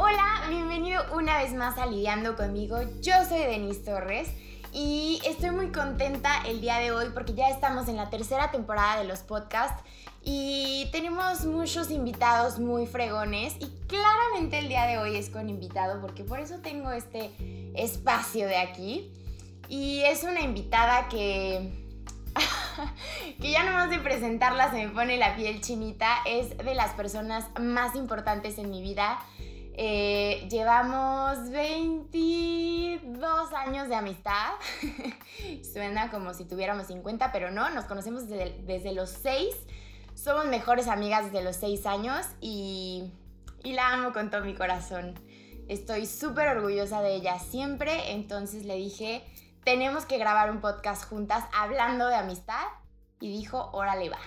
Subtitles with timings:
[0.00, 2.78] Hola, bienvenido una vez más a Lidiando conmigo.
[3.00, 4.28] Yo soy Denise Torres
[4.72, 8.98] y estoy muy contenta el día de hoy porque ya estamos en la tercera temporada
[8.98, 9.82] de los podcasts
[10.22, 16.00] y tenemos muchos invitados muy fregones y claramente el día de hoy es con invitado
[16.00, 17.32] porque por eso tengo este
[17.74, 19.10] espacio de aquí
[19.68, 21.72] y es una invitada que
[23.40, 27.46] que ya nomás de presentarla se me pone la piel chinita, es de las personas
[27.58, 29.18] más importantes en mi vida.
[29.80, 34.54] Eh, llevamos 22 años de amistad.
[35.72, 39.54] Suena como si tuviéramos 50, pero no, nos conocemos desde, los 6.
[40.16, 43.12] Somos mejores amigas desde los 6 años y,
[43.62, 45.14] y la amo con todo mi corazón.
[45.68, 49.24] Estoy súper orgullosa de ella siempre, entonces le dije,
[49.62, 52.66] tenemos que grabar un podcast juntas hablando de amistad
[53.20, 54.18] y dijo, órale va.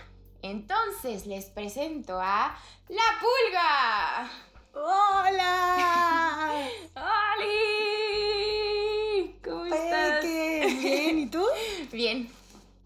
[0.44, 2.56] Entonces les presento a
[2.88, 4.51] La Pulga.
[4.74, 6.68] ¡Hola!
[8.12, 9.36] ¡Oli!
[9.44, 10.24] ¿Cómo estás?
[10.24, 11.46] Bien, ¿y tú?
[11.92, 12.30] Bien.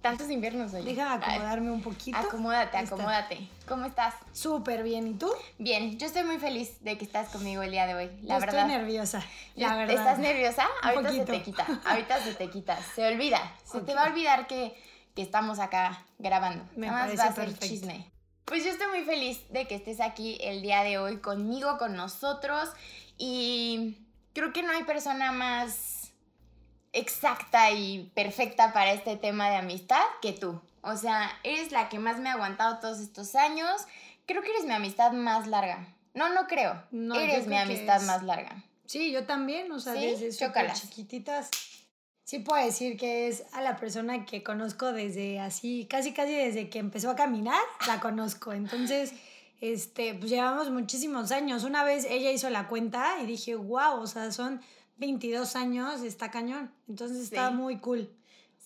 [0.01, 0.83] Tantos inviernos hoy.
[0.83, 2.17] Déjame acomodarme un poquito.
[2.17, 3.47] Acomódate, acomódate.
[3.67, 4.13] ¿Cómo estás?
[4.33, 5.31] Súper bien, ¿y tú?
[5.57, 8.39] Bien, yo estoy muy feliz de que estás conmigo el día de hoy, la Yo
[8.41, 8.59] verdad.
[8.61, 9.23] Estoy nerviosa,
[9.55, 9.95] la ¿Est- verdad.
[9.95, 10.67] ¿Estás nerviosa?
[10.83, 11.25] Un Ahorita poquito.
[11.25, 14.79] se te quita, ahorita se te quita, se olvida, se te va a olvidar que,
[15.15, 16.63] que estamos acá grabando.
[16.75, 17.65] Me Nada más parece va a ser perfecto.
[17.65, 18.11] chisme.
[18.45, 21.95] Pues yo estoy muy feliz de que estés aquí el día de hoy conmigo, con
[21.95, 22.69] nosotros
[23.17, 23.97] y
[24.33, 26.11] creo que no hay persona más
[26.93, 30.61] exacta y perfecta para este tema de amistad que tú.
[30.81, 33.81] O sea, eres la que más me ha aguantado todos estos años.
[34.27, 35.87] Creo que eres mi amistad más larga.
[36.13, 36.83] No, no creo.
[36.91, 38.63] No, eres mi amistad más larga.
[38.85, 40.05] Sí, yo también, o sea, ¿Sí?
[40.05, 41.49] desde súper chiquititas.
[42.25, 46.69] Sí puedo decir que es a la persona que conozco desde así, casi casi desde
[46.71, 48.51] que empezó a caminar, la conozco.
[48.51, 49.13] Entonces,
[49.61, 51.63] este, pues llevamos muchísimos años.
[51.63, 54.59] Una vez ella hizo la cuenta y dije, wow, o sea, son
[54.97, 56.73] 22 años, está cañón.
[56.89, 57.53] Entonces está Sí.
[57.55, 58.09] muy cool.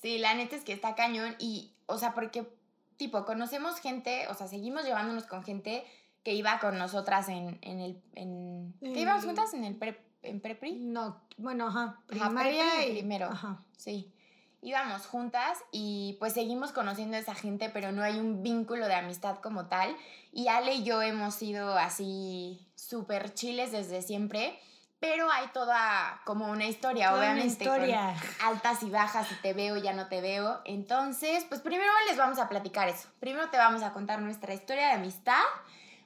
[0.01, 2.47] Sí, la neta es que está cañón y, o sea, porque,
[2.95, 5.83] tipo, conocemos gente, o sea, seguimos llevándonos con gente
[6.23, 8.73] que iba con nosotras en, en el, en...
[8.79, 9.53] ¿Qué En- íbamos juntas?
[9.53, 10.73] ¿En el pre, en prepri?
[10.75, 13.27] No, bueno, ajá, Ajá, primaria prepa y y primero.
[13.27, 13.63] Ajá.
[13.77, 14.13] Sí.
[14.61, 18.95] Íbamos juntas y pues seguimos conociendo a esa gente, pero no hay un vínculo de
[18.95, 19.95] amistad como tal.
[20.33, 24.59] Y Ale y yo hemos sido así súper chiles desde siempre,
[24.99, 27.63] pero hay toda como una historia, Toda una obviamente.
[27.65, 28.13] con historia.
[28.43, 30.59] altas y bajas, si te veo, ya no te veo.
[30.65, 33.07] Entonces, pues primero les vamos a platicar eso.
[33.21, 35.41] Primero te vamos a contar nuestra historia de amistad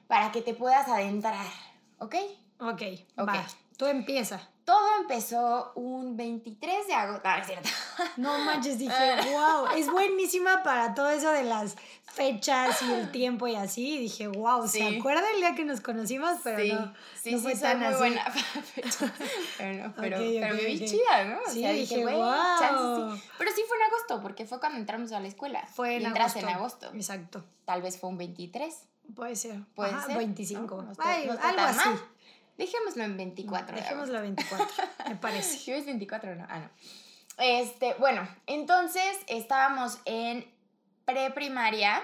[0.06, 1.44] para que te puedas adentrar,
[1.98, 2.14] ¿ok?
[2.60, 2.82] Ok,
[3.16, 3.28] Ok.
[3.28, 3.44] va.
[3.76, 4.40] Tú empieza.
[4.64, 7.28] Todo empezó un 23 de agosto.
[7.28, 7.68] No, no es cierto.
[8.16, 13.46] No manches, dije, wow, es buenísima para todo eso de las fechas y el tiempo
[13.46, 13.96] y así.
[13.96, 14.78] Y dije, wow, Sí.
[14.78, 16.38] ¿se acuerda el día que nos conocimos?
[16.42, 17.98] Pero sí, no, sí, no sí, fue tan muy así.
[17.98, 19.12] buena para fechas.
[19.58, 21.38] Pero, no, pero, me vi chida, ¿no?
[21.46, 22.32] O Sí, sea, dije, güey, "Wow".
[22.58, 23.30] chance sí.
[23.38, 25.66] Pero sí fue en agosto, porque fue cuando entramos a la escuela.
[25.74, 26.38] Fue en y agosto.
[26.38, 26.90] en agosto.
[26.94, 27.44] Exacto.
[27.66, 28.74] Tal vez fue un 23.
[29.14, 29.60] Puede ser.
[29.74, 30.16] Puede Ajá, ser.
[30.16, 30.76] 25.
[30.76, 31.88] No, no está- Ay, no está algo así.
[31.90, 32.00] mal.
[32.56, 33.74] Dejémoslo en 24.
[33.74, 34.66] de Dejémoslo a 24,
[35.08, 35.58] me parece.
[35.70, 36.46] ¿Yo es 24 no?
[36.48, 36.70] Ah, no.
[37.38, 40.46] Este, bueno, entonces estábamos en
[41.04, 42.00] preprimaria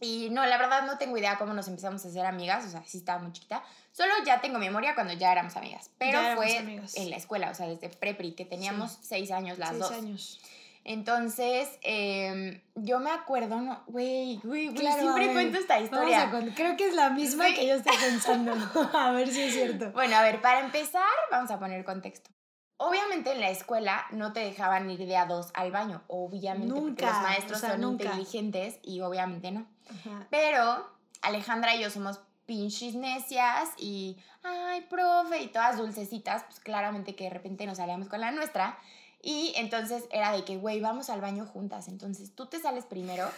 [0.00, 2.82] y no, la verdad no tengo idea cómo nos empezamos a hacer amigas, o sea,
[2.84, 3.62] sí estaba muy chiquita.
[3.92, 7.54] Solo ya tengo memoria cuando ya éramos amigas, pero Ya fue en la escuela, o
[7.54, 9.92] sea, desde prepri, que teníamos seis años las Seis dos.
[9.92, 10.40] años.
[10.84, 15.84] Entonces, em, yo me acuerdo, no, güey, güey, güey, Claro, a siempre cuento esta vamos
[15.92, 16.22] historia.
[16.22, 17.54] a cont- Creo que es la misma Sí.
[17.54, 18.52] que yo estoy pensando.
[18.98, 19.92] a ver si es cierto.
[19.92, 22.30] Bueno, a ver, para empezar, vamos a poner contexto.
[22.78, 26.80] Obviamente en la escuela no te dejaban ir de a dos al baño, obviamente, porque
[27.02, 28.04] Nunca, los maestros o sea, son nunca.
[28.06, 29.66] inteligentes y obviamente no.
[29.88, 30.26] Ajá.
[30.30, 30.90] Pero
[31.22, 37.24] Alejandra y yo somos pinches necias y, ay, profe, y todas dulcecitas, pues claramente que
[37.24, 38.76] de repente nos salíamos con la nuestra.
[39.22, 41.86] Y entonces era de que, güey, vamos al baño juntas.
[41.88, 43.30] Entonces tú te sales primero,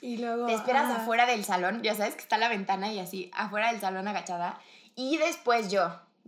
[0.00, 0.46] Y luego.
[0.46, 3.80] te esperas afuera del salón, ya sabes que está la ventana y así, afuera del
[3.80, 4.58] salón agachada.
[4.94, 5.82] Y después yo,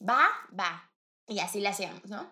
[0.07, 0.27] va,
[0.59, 0.85] va.
[1.27, 2.31] Y así la hacíamos, ¿no?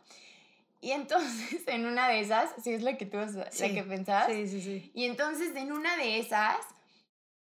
[0.82, 3.72] Y entonces en una de esas, si es la que tú la Sí.
[3.74, 4.90] que pensabas, Sí, sí, sí.
[4.94, 6.56] y entonces en una de esas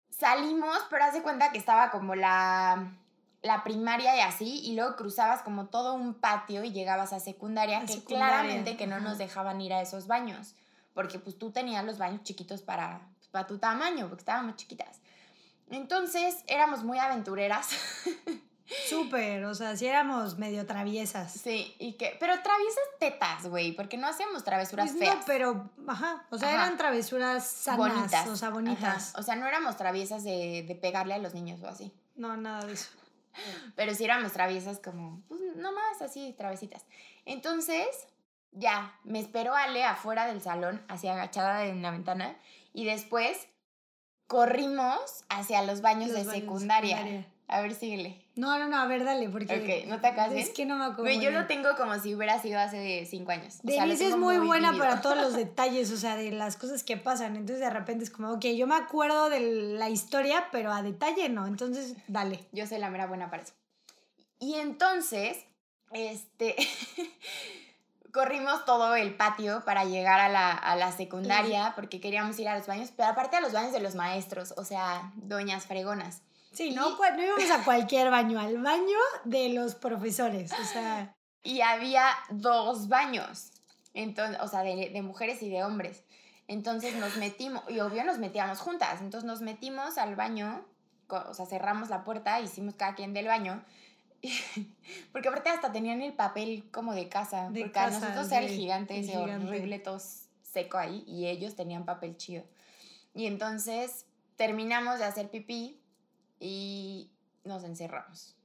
[0.10, 2.92] salimos, pero haz de cuenta que estaba como la,
[3.46, 7.78] la primaria y así, y luego cruzabas como todo un patio y llegabas a secundaria,
[7.78, 10.56] A que secundaria, claramente que no nos dejaban ir a esos baños,
[10.94, 15.00] porque pues tú tenías los baños chiquitos para, pues, para tu tamaño, porque estábamos chiquitas.
[15.70, 17.70] Entonces éramos muy aventureras.
[18.90, 21.32] Súper, o sea, si éramos medio traviesas.
[21.34, 25.18] sí, y que, pero traviesas tetas, güey, porque no hacíamos travesuras Pues feas.
[25.18, 26.64] No, pero, ajá, o sea, Ajá.
[26.64, 28.28] eran travesuras sanas, bonitas.
[28.28, 29.14] o sea, Ajá, bonitas.
[29.18, 31.92] O sea, no éramos traviesas de, de pegarle a los niños o así.
[32.16, 32.90] No, nada de eso.
[33.76, 36.86] Pero sí éramos traviesas como, pues nomás así, travesitas.
[37.26, 37.88] Entonces,
[38.52, 42.38] ya, me esperó Ale afuera del salón, así agachada en la ventana,
[42.74, 43.48] y después
[44.28, 46.98] corrimos hacia los baños, Los de, baños de secundaria.
[46.98, 47.28] secundaria.
[47.48, 48.25] A ver, síguele.
[48.36, 49.84] No, no, no, a ver, dale, porque.
[49.84, 51.04] Ok, ¿no te acuerdas Es que no me acuerdo.
[51.04, 53.60] Muy yo lo tengo como si hubiera sido hace cinco años.
[53.64, 54.86] Denise es tengo muy, buena vívido.
[54.86, 57.38] para todos los detalles, o sea, de las cosas que pasan.
[57.38, 61.30] Entonces de repente es como, ok, yo me acuerdo de la historia, pero a detalle
[61.30, 61.48] no.
[61.48, 62.46] Entonces, dale.
[62.52, 63.54] Yo soy la mera buena para eso.
[64.40, 65.46] Y entonces,
[65.92, 66.58] este,
[68.12, 72.58] corrimos todo el patio para llegar a la, a la secundaria porque queríamos ir a
[72.58, 76.22] los baños, pero aparte a los baños de los maestros, o sea, doñas fregonas.
[76.56, 80.52] Sí, no, no íbamos a cualquier baño, al baño de los profesores.
[80.54, 81.14] O sea,
[81.44, 83.52] Y había dos baños,
[83.94, 86.04] entonces, o sea, de, de mujeres y de hombres.
[86.48, 90.66] Entonces nos metimos, y obvio nos metíamos juntas, entonces nos metimos al baño,
[91.10, 93.64] o sea, cerramos la puerta, hicimos cada quien del baño,
[95.12, 98.46] porque aparte hasta tenían el papel como de casa, De porque a casa, nosotros era
[98.46, 99.48] el gigante ese gigante.
[99.48, 100.00] horrible, todo
[100.42, 102.44] seco ahí, y ellos tenían papel chido.
[103.14, 104.06] Y entonces
[104.36, 105.82] terminamos de hacer pipí
[106.40, 107.10] y
[107.44, 108.36] nos encerramos.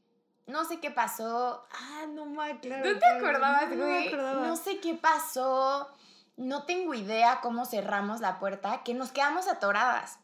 [0.47, 2.83] No sé qué pasó, ah, no me claro.
[2.83, 4.09] ¿Tú te claro, acordabas, no, no me güey?
[4.09, 4.47] acordaba.
[4.47, 5.89] No sé qué pasó.
[6.37, 10.19] No tengo idea cómo cerramos la puerta, que nos quedamos atoradas.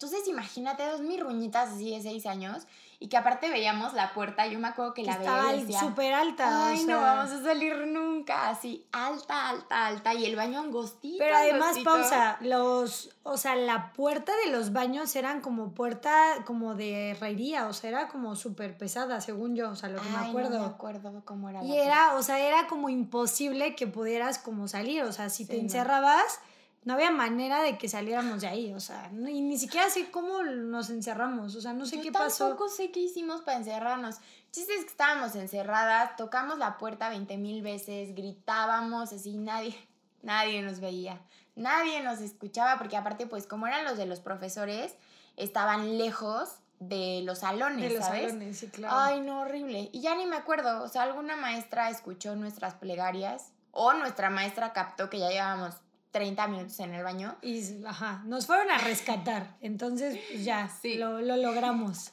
[0.00, 2.68] Entonces, imagínate dos mirruñitas así de seis años
[3.00, 4.46] y que aparte veíamos la puerta.
[4.46, 6.68] Yo me acuerdo que Que la veía estaba y decía, súper alta.
[6.68, 8.48] Ay, o no vamos a salir nunca.
[8.48, 10.14] Así, alta, alta, alta.
[10.14, 11.16] Y el baño angostito.
[11.18, 11.90] Pero además, angostito.
[11.90, 17.66] pausa, los, o sea, la puerta de los baños eran como puerta como de herrería,
[17.66, 20.28] o sea, era como súper pesada, según yo, o sea, lo que Ay, me no
[20.28, 20.60] acuerdo.
[20.60, 24.68] me acuerdo cómo era Y la era, o sea, era como imposible que pudieras como
[24.68, 26.38] salir, o sea, si te Sí, encerrabas,
[26.84, 30.10] no había manera de que saliéramos de ahí, o sea, no- y ni siquiera sé
[30.10, 32.46] cómo nos encerramos, o sea, no sé Yo qué pasó.
[32.48, 34.16] tampoco sé qué hicimos para encerrarnos.
[34.18, 39.76] El chiste es que estábamos encerradas, tocamos la puerta 20 mil veces, gritábamos así, nadie,
[40.22, 41.20] nadie nos veía,
[41.56, 44.94] nadie nos escuchaba, porque aparte, pues, como eran los de los profesores,
[45.36, 46.48] estaban lejos
[46.80, 48.28] de los salones, De los ¿sabes?
[48.30, 48.94] salones, sí, claro.
[48.96, 49.90] Ay, no, horrible.
[49.92, 54.72] Y ya ni me acuerdo, o sea, alguna maestra escuchó nuestras plegarias, o nuestra maestra
[54.72, 55.74] captó que ya llevábamos
[56.10, 57.36] 30 minutos en el baño.
[57.42, 60.94] Y, ajá, nos fueron a rescatar, entonces, pues ya, Sí.
[60.94, 62.12] lo, lo logramos.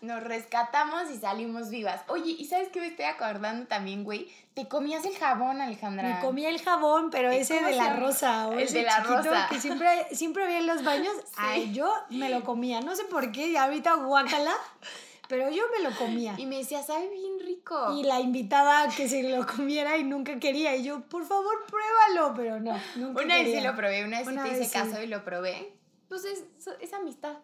[0.00, 2.00] Nos rescatamos y salimos vivas.
[2.08, 4.30] Oye, ¿y sabes qué me estoy acordando también, güey?
[4.54, 6.14] Te comías el jabón, Alejandra.
[6.16, 8.48] Me comí el jabón, pero ¿Y ese de la rosa.
[8.48, 9.46] o El ese de la chiquito rosa.
[9.50, 11.12] Que siempre, siempre había en los baños.
[11.36, 12.80] Ay, yo me lo comía.
[12.80, 14.54] No sé por qué, y ahorita guácala,
[15.30, 16.34] pero yo me lo comía.
[16.36, 17.94] Y me decía, sabe bien rico.
[17.96, 20.76] Y la invitada a que se lo comiera y nunca quería.
[20.76, 22.34] Y yo, por favor, pruébalo.
[22.36, 23.70] Pero no, nunca una vez sí quería.
[23.70, 24.72] lo probé, una vez sí Una te vez hice sí.
[24.74, 25.72] caso y lo probé.
[26.08, 26.44] Pues es,
[26.80, 27.38] es amistad.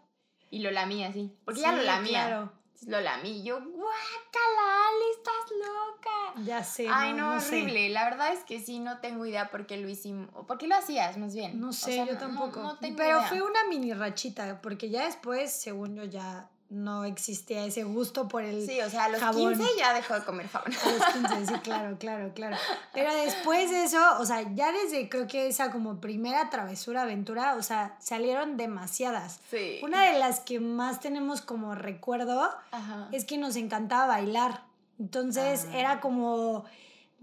[0.51, 1.33] Y lo lamí así.
[1.45, 2.27] Porque ya Sí, lo lamía.
[2.27, 2.53] claro.
[2.87, 3.43] Lo lamí.
[3.43, 6.45] Yo, guácala, Ale, estás loca.
[6.45, 6.87] Ya sé.
[6.91, 7.63] Ay, no, no sé.
[7.63, 7.89] horrible.
[7.89, 10.29] La verdad es que sí, no tengo idea por qué lo hicimos.
[10.47, 11.59] ¿Por qué lo hacías, más bien?
[11.61, 12.61] No O sé, sea, yo no- tampoco.
[12.61, 13.29] No, no tengo Pero idea.
[13.29, 18.43] fue una mini rachita, porque ya después, según yo, ya no existía ese gusto por
[18.43, 19.55] el Sí, o sea, a los jabón.
[19.57, 20.73] 15 ya dejó de comer jabón.
[20.73, 22.57] A los 15, sí, claro, claro, claro.
[22.93, 27.55] Pero después de eso, o sea, ya desde creo que esa como primera travesura, aventura,
[27.55, 29.39] o sea, salieron demasiadas.
[29.51, 29.79] Sí.
[29.83, 33.09] Una de las que más tenemos como recuerdo Ajá.
[33.13, 34.63] es que nos encantaba bailar.
[34.99, 35.79] Entonces Ah.
[35.79, 36.65] era como,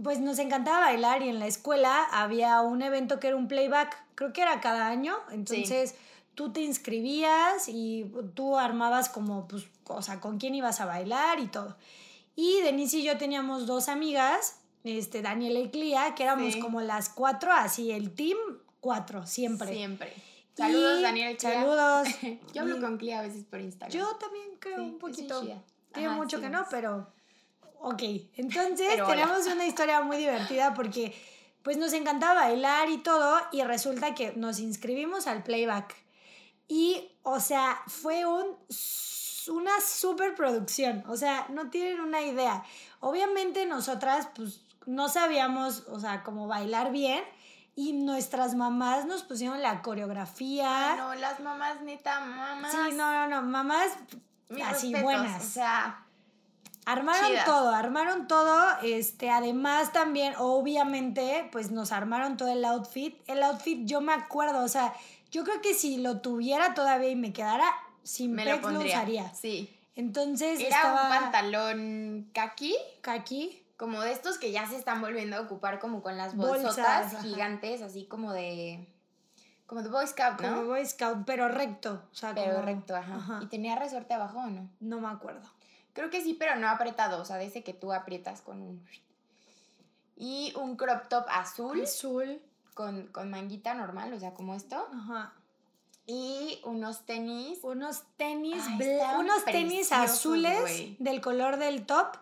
[0.02, 3.98] pues nos encantaba bailar y en la escuela había un evento que era un playback,
[4.16, 5.96] creo que era cada año, entonces
[6.36, 11.40] tú te inscribías y tú armabas como, pues, o sea, con quién ibas a bailar
[11.40, 11.75] y todo.
[12.36, 16.60] Y Denise y yo teníamos dos amigas, este, Daniela y Clía, que éramos Sí.
[16.60, 18.38] como las cuatro, así, el team
[18.80, 19.72] cuatro, siempre.
[19.74, 20.13] Siempre.
[20.56, 21.40] Saludos, Y- Daniel.
[21.40, 22.08] Saludos.
[22.54, 23.98] Yo hablo con Clea a veces por Instagram.
[23.98, 25.42] yo también creo Sí, un poquito.
[25.94, 27.08] Tiene mucho sí, que no, pero.
[27.80, 28.02] Ok.
[28.36, 31.13] Entonces Pero tenemos una historia muy divertida porque
[31.63, 33.38] pues nos encantaba bailar y todo.
[33.52, 35.96] Y resulta que nos inscribimos al playback.
[36.67, 38.58] Y, o sea, fue un,
[39.51, 41.03] una super producción.
[41.08, 42.63] O sea, no tienen una idea.
[43.00, 47.24] Obviamente nosotras, pues, no sabíamos, o sea, cómo bailar bien.
[47.75, 50.96] Y nuestras mamás nos pusieron la coreografía.
[50.96, 52.72] No, las mamás, neta, mamás.
[52.72, 53.91] Sí, no, no, no, mamás
[54.50, 55.43] mis así respetos, buenas.
[55.43, 56.03] O sea,
[56.86, 57.46] Armaron chidas.
[57.46, 63.15] todo, armaron todo, este, además también, obviamente, pues nos armaron todo el outfit.
[63.27, 64.93] El outfit, yo me acuerdo, o sea,
[65.34, 67.66] yo creo que si lo tuviera todavía y me quedara,
[68.04, 68.96] sin me lo pex lo, pondría.
[68.98, 69.34] usaría.
[69.34, 69.75] Sí.
[69.96, 75.36] Entonces Era estaba un pantalón kaki, kaki, como de estos que ya se están volviendo
[75.36, 77.22] a ocupar como con las Bolsas, bolsotas ajá.
[77.24, 78.88] gigantes, así como de
[79.66, 80.50] como de Boy Scout, ¿no?
[80.56, 83.16] como Boy Scout, pero recto, o sea, Pero como- recto, ajá.
[83.16, 83.40] ajá.
[83.42, 84.70] Y tenía resorte abajo, ¿o no?
[84.80, 85.50] No me acuerdo.
[85.94, 88.86] Creo que sí, pero no apretado, o sea, de ese que tú aprietas con un...
[90.16, 92.40] Y un crop top azul Azul.
[92.74, 94.88] Con, con manguita normal, o sea, como esto.
[94.94, 95.34] Ajá.
[96.06, 97.60] Y unos tenis.
[97.63, 102.18] Unos tenis, Ay, bla- estaban unos tenis azules del color del top,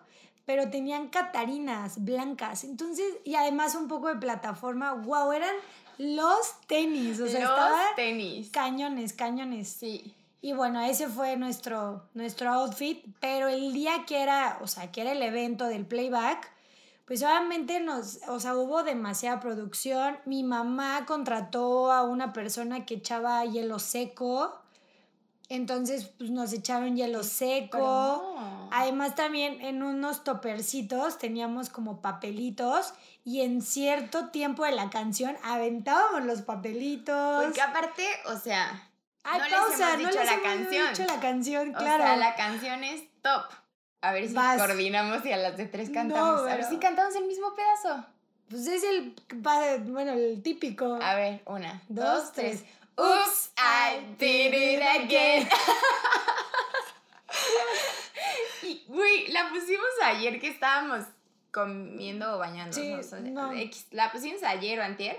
[0.46, 2.64] pero tenían catarinas blancas.
[2.64, 4.92] Entonces, y además un poco de plataforma.
[4.94, 5.54] Wow, eran
[5.98, 7.18] los tenis.
[7.20, 8.50] O sea, los estaban tenis.
[8.50, 9.68] cañones, cañones.
[9.68, 10.14] Sí.
[10.40, 15.00] Y bueno, ese fue nuestro, nuestro outfit, pero el día que era, o sea, que
[15.00, 16.50] era el evento del playback,
[17.06, 20.18] pues obviamente nos, o sea, hubo demasiada producción.
[20.24, 24.58] Mi mamá contrató a una persona que echaba hielo seco,
[25.48, 27.78] entonces pues nos echaron hielo seco.
[27.78, 28.68] No.
[28.72, 32.94] Además también en unos topercitos teníamos como papelitos
[33.24, 37.44] y en cierto tiempo de la canción aventábamos los papelitos.
[37.44, 38.88] Porque aparte, o sea,
[39.24, 40.88] Ay, no pausa, les hemos no dicho les la hemos canción.
[40.88, 42.04] dicho la canción, O claro.
[42.04, 43.42] sea, la canción es top.
[44.02, 44.58] A ver si Vas.
[44.58, 46.40] coordinamos y a las de tres No, cantamos.
[46.40, 48.04] a ver pero- si cantamos el mismo pedazo.
[48.50, 49.14] Pues es el,
[49.86, 50.98] bueno, el típico.
[51.00, 52.64] A ver, una, Dos, dos, tres.
[52.98, 55.48] Oops, I did it again.
[58.62, 61.04] y, güey, la pusimos ayer que estábamos
[61.50, 62.72] comiendo o bañando.
[62.74, 62.94] Sí,
[63.30, 63.60] no no.
[63.92, 65.18] La pusimos ayer o antier.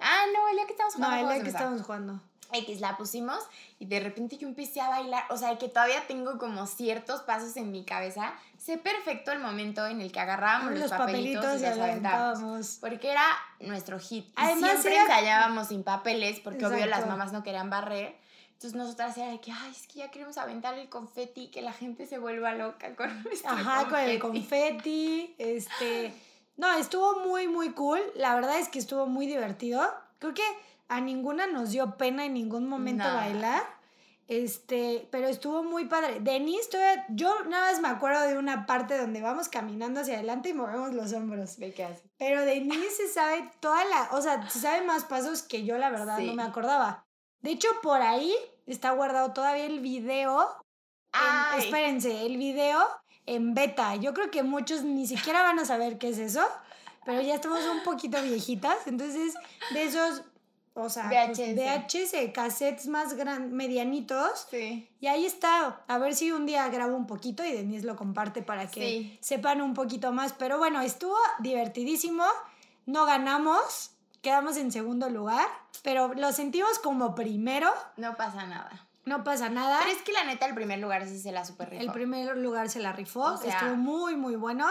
[0.00, 2.20] Ah, no, el día que estábamos No, jugando el juegos día que estábamos jugando.
[2.52, 3.38] X la pusimos
[3.78, 7.56] y de repente yo empecé a bailar, o sea, que todavía tengo como ciertos pasos
[7.56, 8.32] en mi cabeza.
[8.58, 12.78] Sé perfecto el momento en el que agarrábamos los, papelitos, y los aventábamos.
[12.80, 13.24] Porque era
[13.60, 14.26] nuestro hit.
[14.26, 17.08] Y Además siempre era- ensayábamos sin papeles, porque obvio las Exacto.
[17.10, 18.16] mamás no querían barrer.
[18.52, 21.72] Entonces nosotras era de que, ay, es que ya queremos aventar el confeti, que la
[21.72, 24.46] gente se vuelva loca con nuestro Ajá, con el confeti".
[24.48, 25.34] confeti.
[25.38, 26.14] Este.
[26.56, 28.00] No, estuvo muy, muy cool.
[28.14, 29.82] La verdad es que estuvo muy divertido.
[30.20, 30.42] Creo que
[30.88, 33.14] a ninguna nos dio pena en ningún momento No.
[33.14, 33.62] bailar.
[34.28, 36.20] Este, pero estuvo muy padre.
[36.20, 40.50] Denise, todavía- yo nada más me acuerdo de una parte donde vamos caminando hacia adelante
[40.50, 41.58] y movemos los hombros.
[41.58, 42.02] ¿De qué hace?
[42.18, 45.90] Pero Denise se sabe toda la, o sea, se sabe más pasos que yo, la
[45.90, 46.26] verdad, Sí.
[46.28, 47.04] no me acordaba.
[47.40, 48.32] De hecho, por ahí
[48.66, 50.56] está guardado todavía el video.
[51.14, 52.80] en- espérense, el video
[53.26, 53.96] en beta.
[53.96, 56.40] Yo creo que muchos ni siquiera van a saber qué es eso,
[57.04, 58.78] pero ya estamos un poquito viejitas.
[58.86, 59.34] Entonces,
[59.74, 60.22] de esos,
[60.74, 61.54] o sea, pues, VHS.
[61.54, 64.46] VHS, cassettes más gran, medianitos.
[64.50, 64.88] sí.
[65.00, 65.82] Y ahí está.
[65.88, 69.18] A ver si un día grabo un poquito y Denise lo comparte para que Sí.
[69.20, 70.32] sepan un poquito más.
[70.32, 72.24] Pero bueno, estuvo divertidísimo.
[72.86, 73.90] No ganamos.
[74.22, 75.46] Quedamos en segundo lugar.
[75.82, 77.68] Pero lo sentimos como primero.
[77.96, 78.70] No pasa nada.
[79.04, 79.80] No pasa nada.
[79.82, 81.82] Pero es que la neta, el primer lugar sí se la super rifó.
[81.82, 83.22] El primer lugar se la rifó.
[83.22, 84.66] O sea, estuvo muy, muy bueno.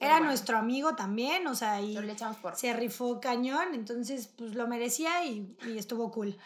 [0.00, 0.26] Era bueno.
[0.26, 1.46] nuestro amigo también.
[1.46, 2.56] O sea, y le por.
[2.56, 3.74] se rifó cañón.
[3.74, 6.36] Entonces, pues lo merecía y, y estuvo cool.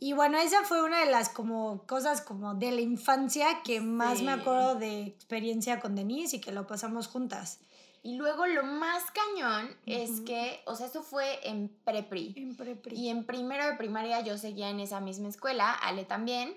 [0.00, 4.22] Y bueno, esa fue una de las como cosas como de la infancia que más
[4.22, 7.58] me acuerdo de experiencia con Denise y que lo pasamos juntas.
[8.04, 12.32] Y luego lo más cañón es que, o sea, eso fue en prepri.
[12.36, 12.96] En prepri.
[12.96, 16.56] Y en primero de primaria yo seguía en esa misma escuela, Ale también.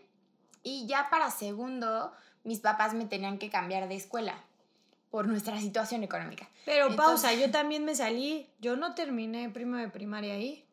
[0.62, 2.14] Y ya para segundo,
[2.44, 4.46] mis papás me tenían que cambiar de escuela
[5.12, 6.50] por nuestra situación económica.
[6.66, 8.48] Pero pausa, yo también me salí.
[8.60, 10.66] Yo no terminé primero de primaria ahí.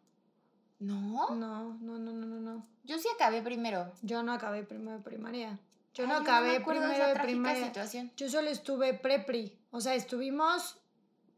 [0.79, 1.29] ¿No?
[1.35, 2.67] No, no, no, no, no, no.
[2.85, 3.93] Yo sí acabé primero.
[4.03, 5.59] Yo no acabé primero de primaria.
[5.93, 7.67] Yo Ay, no acabé primero esa de primaria.
[7.67, 8.13] situación.
[8.17, 9.59] Yo solo estuve prepri.
[9.73, 10.77] O sea, estuvimos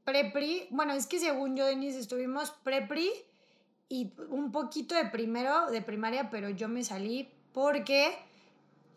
[0.04, 0.68] prepri.
[0.70, 3.10] Bueno, es que según yo, Denise, estuvimos prepri
[3.88, 8.16] y un poquito de primero de primaria, pero yo me salí porque,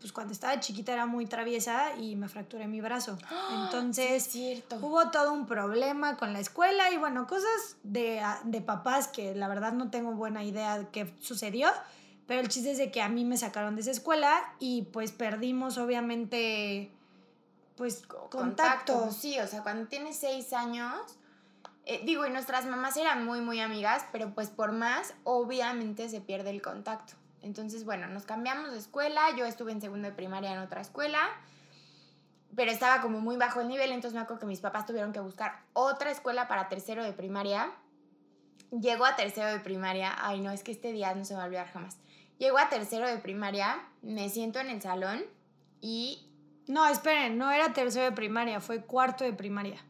[0.03, 3.17] pues cuando estaba chiquita era muy traviesa y me fracturé mi brazo.
[3.51, 9.07] Entonces, Sí, hubo todo un problema con la escuela y bueno, cosas de, de papás
[9.07, 11.69] que la verdad no tengo buena idea de qué sucedió,
[12.27, 15.13] pero el chiste es de que a mí me sacaron de esa escuela y pues
[15.13, 16.91] perdimos obviamente
[17.77, 19.03] pues Co- contacto.
[19.03, 20.99] pues sí, o sea, cuando tienes seis años,
[21.85, 26.19] eh, digo, y nuestras mamás eran muy, muy amigas, pero pues por más, obviamente se
[26.19, 27.13] pierde el contacto.
[27.43, 31.19] Entonces, bueno, nos cambiamos de escuela, yo estuve en segundo de primaria en otra escuela,
[32.55, 35.19] pero estaba como muy bajo el nivel, entonces me acuerdo que mis papás tuvieron que
[35.19, 37.71] buscar otra escuela para tercero de primaria.
[38.71, 41.43] Llego a tercero de primaria, ay no, es que este día no se me va
[41.43, 41.97] a olvidar jamás.
[42.39, 45.23] Llego a tercero de primaria, me siento en el salón
[45.81, 46.29] y
[46.67, 49.83] No, esperen, no era tercero de primaria, fue cuarto de primaria.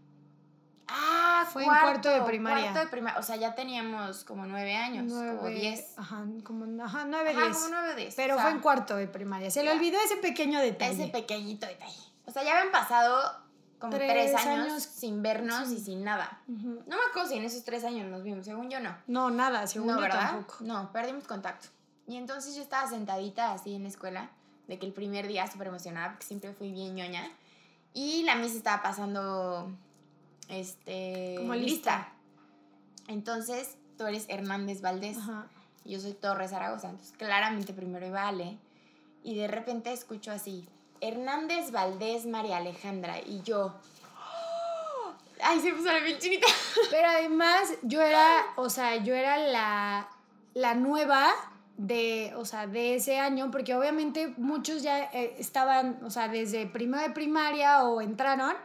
[0.95, 2.63] Ah, Fue en cuarto de primaria.
[2.65, 3.19] Cuarto de primaria.
[3.19, 5.97] O sea, ya teníamos como nueve años, como Nueve- diez.
[5.97, 7.57] Ajá, como ajá, nueve, Ajá, diez.
[7.57, 8.13] como nueve diez.
[8.15, 9.49] Pero o sea, fue en cuarto de primaria.
[9.49, 11.03] Se le olvidó ese pequeño detalle.
[11.03, 11.97] Ese pequeñito detalle.
[12.25, 13.41] O sea, ya habían pasado
[13.79, 16.39] como Tres tres, años, años sin vernos sin- y sin nada.
[16.47, 16.83] Ujú.
[16.87, 18.95] No me acuerdo si en esos tres años nos vimos, según yo no.
[19.07, 20.31] No, nada, según no, yo ¿verdad?
[20.31, 20.57] tampoco.
[20.61, 21.67] No, perdimos contacto.
[22.07, 24.29] Y entonces yo estaba sentadita así en la escuela,
[24.67, 27.29] de que el primer día súper emocionada, porque siempre fui bien ñoña.
[27.93, 29.69] Y la misa estaba pasando,
[30.59, 32.13] este, Como lista.
[33.07, 35.17] Entonces, tú eres Hernández Valdés.
[35.17, 35.47] Ajá.
[35.85, 36.89] Yo soy Torres Zaragoza.
[36.89, 38.57] Entonces, claramente primero iba Ale.
[39.23, 40.67] Y de repente escucho así,
[41.01, 43.19] Hernández Valdés María Alejandra.
[43.19, 43.73] Y yo...
[44.17, 45.13] ¡oh!
[45.43, 46.47] Ay, se puso la piel chinita.
[46.91, 50.09] Pero además, yo era, o sea, yo era la,
[50.53, 51.33] la nueva
[51.77, 56.65] de, o sea, de ese año, porque obviamente muchos ya eh, estaban, o sea, desde
[56.67, 58.55] primero de primaria o entraron,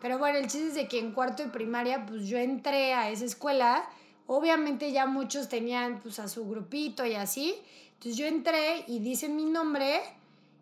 [0.00, 3.10] pero bueno, el chiste es de que en cuarto de primaria, pues yo entré a
[3.10, 3.88] esa escuela,
[4.26, 7.54] obviamente ya muchos tenían, pues, a su grupito y así,
[7.94, 10.00] entonces yo entré y dicen mi nombre,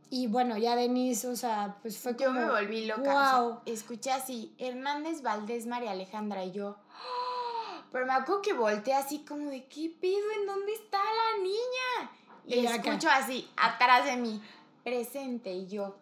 [0.09, 2.40] y bueno, ya Denise, o sea, pues fue Yo como...
[2.40, 3.00] me volví loca.
[3.00, 3.61] o sea, Wow.
[3.66, 6.45] escuché así, Hernández Valdés María Alejandra.
[6.45, 6.69] Y yo...
[6.69, 7.83] ¡oh!
[7.93, 10.31] Pero me acuerdo que volteé así como de, ¿qué pido?
[10.38, 12.11] ¿En dónde está la niña?
[12.47, 12.76] Y, Y acá.
[12.90, 14.40] escucho así, atrás de mí,
[14.85, 15.52] presente.
[15.52, 15.97] Y yo...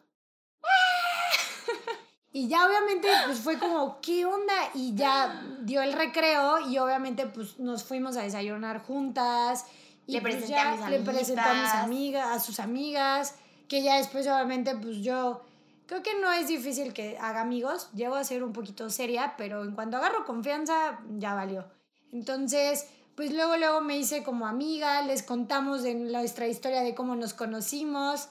[2.36, 4.54] Y ya obviamente pues fue como, ¿qué onda?
[4.74, 9.64] Y ya dio el recreo y obviamente pues nos fuimos a desayunar juntas.
[10.08, 13.36] Y Le pues, presenté ya a mis Le presenté a mis amigas, a sus amigas,
[13.68, 15.42] que ya después obviamente pues yo
[15.86, 17.88] creo que no es difícil que haga amigos.
[17.94, 21.64] Llego a ser un poquito seria, pero en cuanto agarro confianza ya valió.
[22.10, 27.14] Entonces, pues luego luego me hice como amiga, les contamos de nuestra historia de cómo
[27.14, 28.28] nos conocimos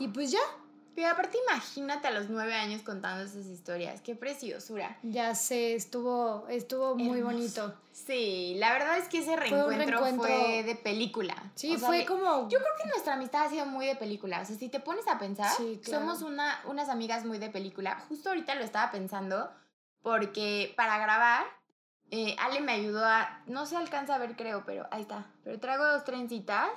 [0.00, 0.40] y pues ya,
[0.94, 4.00] Pero aparte imagínate a los nueve años contando esas historias.
[4.00, 4.96] Qué preciosura.
[5.02, 7.74] Ya sé, estuvo, estuvo muy bonito.
[7.90, 11.34] Sí, la verdad es que ese reencuentro fue, reencuentro- de película.
[11.56, 12.48] Sí, O sea, fue como...
[12.48, 14.40] Yo creo que nuestra amistad ha sido muy de película.
[14.40, 16.00] O sea, si te pones a pensar, Sí, claro.
[16.06, 17.98] somos una, unas amigas muy de película.
[18.08, 19.50] Justo ahorita lo estaba pensando
[20.02, 21.44] porque para grabar,
[22.10, 23.42] eh, Ale me ayudó a...
[23.46, 25.26] No se alcanza a ver, creo, pero ahí está.
[25.42, 26.70] Pero traigo dos trencitas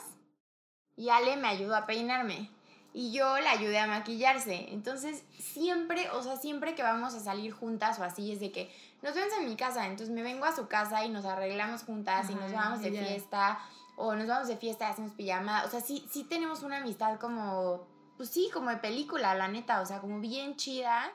[0.96, 2.50] y Ale me ayudó a peinarme.
[3.00, 4.74] Y yo la ayudé a maquillarse.
[4.74, 8.74] Entonces, siempre, o sea, siempre que vamos a salir juntas o así, es de que
[9.04, 9.86] nos vemos en mi casa.
[9.86, 12.90] Entonces, me vengo a su casa y nos arreglamos juntas y nos Ajá, vamos de
[12.92, 13.60] fiesta.
[13.98, 15.64] O nos vamos de fiesta y hacemos pijama.
[15.66, 17.86] O sea, sí, sí tenemos una amistad como,
[18.18, 19.82] pues sí, como de película, la neta.
[19.82, 21.14] O sea, como bien chida.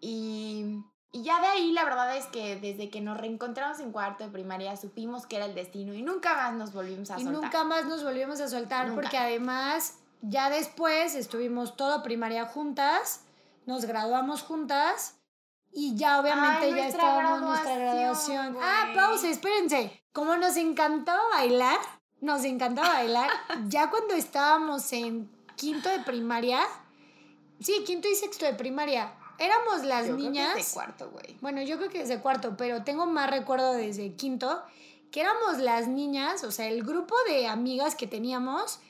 [0.00, 4.22] Y, y ya de ahí, la verdad es que desde que nos reencontramos en cuarto
[4.22, 7.42] de primaria, supimos que era el destino y nunca más nos volvimos a Y soltar.
[7.42, 9.00] nunca más nos volvimos a soltar Nunca.
[9.02, 13.22] porque además ya después estuvimos todo primaria juntas,
[13.66, 15.16] nos graduamos juntas
[15.72, 18.58] y ya obviamente Ay, ya estábamos en nuestra graduación, graduación.
[18.62, 20.02] Ah, pausa, espérense.
[20.12, 21.78] Como nos encantaba bailar,
[22.20, 23.30] nos encantaba bailar,
[23.68, 26.60] ya cuando estábamos en quinto de primaria,
[27.60, 30.56] sí, quinto y sexto de primaria, éramos las Yo creo que niñas.
[30.56, 31.36] es de cuarto, güey.
[31.40, 34.62] Bueno, yo creo que desde cuarto, pero tengo más recuerdo desde quinto,
[35.10, 38.80] que éramos las niñas, o sea, el grupo de amigas que teníamos,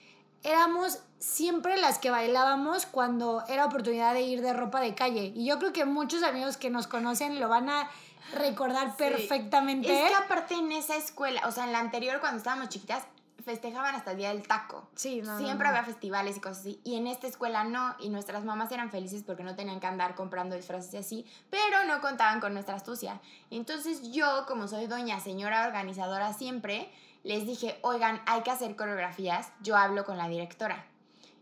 [0.46, 5.32] éramos siempre las que bailábamos cuando era oportunidad de ir de ropa de calle.
[5.34, 7.90] Y yo creo que muchos amigos que nos conocen lo van a
[8.34, 8.94] recordar Sí.
[8.98, 10.04] perfectamente.
[10.04, 13.02] Es que aparte en esa escuela, o sea, en la anterior cuando estábamos chiquitas,
[13.44, 14.88] festejaban hasta el día del taco.
[14.96, 15.70] Sí, no, no, Siempre no.
[15.70, 16.80] había festivales y cosas así.
[16.82, 17.94] Y en esta escuela no.
[18.00, 21.26] Y nuestras mamás eran felices porque no tenían que andar comprando disfraces y así.
[21.48, 23.20] Pero no contaban con nuestra astucia.
[23.52, 26.90] Entonces yo, como soy doña señora organizadora siempre,
[27.26, 29.52] les dije, oigan, hay que hacer coreografías.
[29.60, 30.86] Yo hablo con la directora.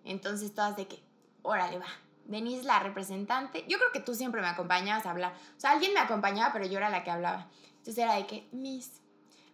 [0.04, 1.02] Entonces todas de que,
[1.42, 1.86] órale, va.
[2.24, 3.64] Denise, la representante.
[3.68, 5.34] Yo creo que tú siempre me acompañabas a hablar.
[5.56, 7.48] O sea, alguien me acompañaba, pero yo era la que hablaba.
[7.76, 8.92] Entonces era de que, Miss,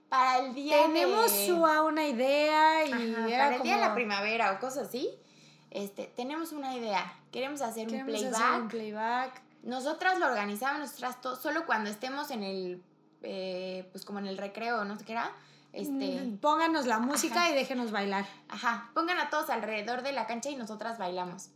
[0.08, 1.52] para el día Tenemos de...
[1.52, 5.10] una idea y Ajá, para el día de la primavera o cosas así,
[5.70, 7.12] este, tenemos una idea.
[7.32, 8.34] Queremos hacer un playback.
[8.34, 9.42] hacer un playback.
[9.62, 12.82] Nosotras lo organizamos, nosotras to- solo cuando estemos en el,
[13.22, 15.30] eh, pues como en el recreo, no sé qué era.
[15.72, 17.50] Este, Pónganos la música Ajá.
[17.50, 18.26] y déjenos bailar.
[18.48, 21.50] ajá, pongan a todos alrededor de la cancha y nosotras bailamos.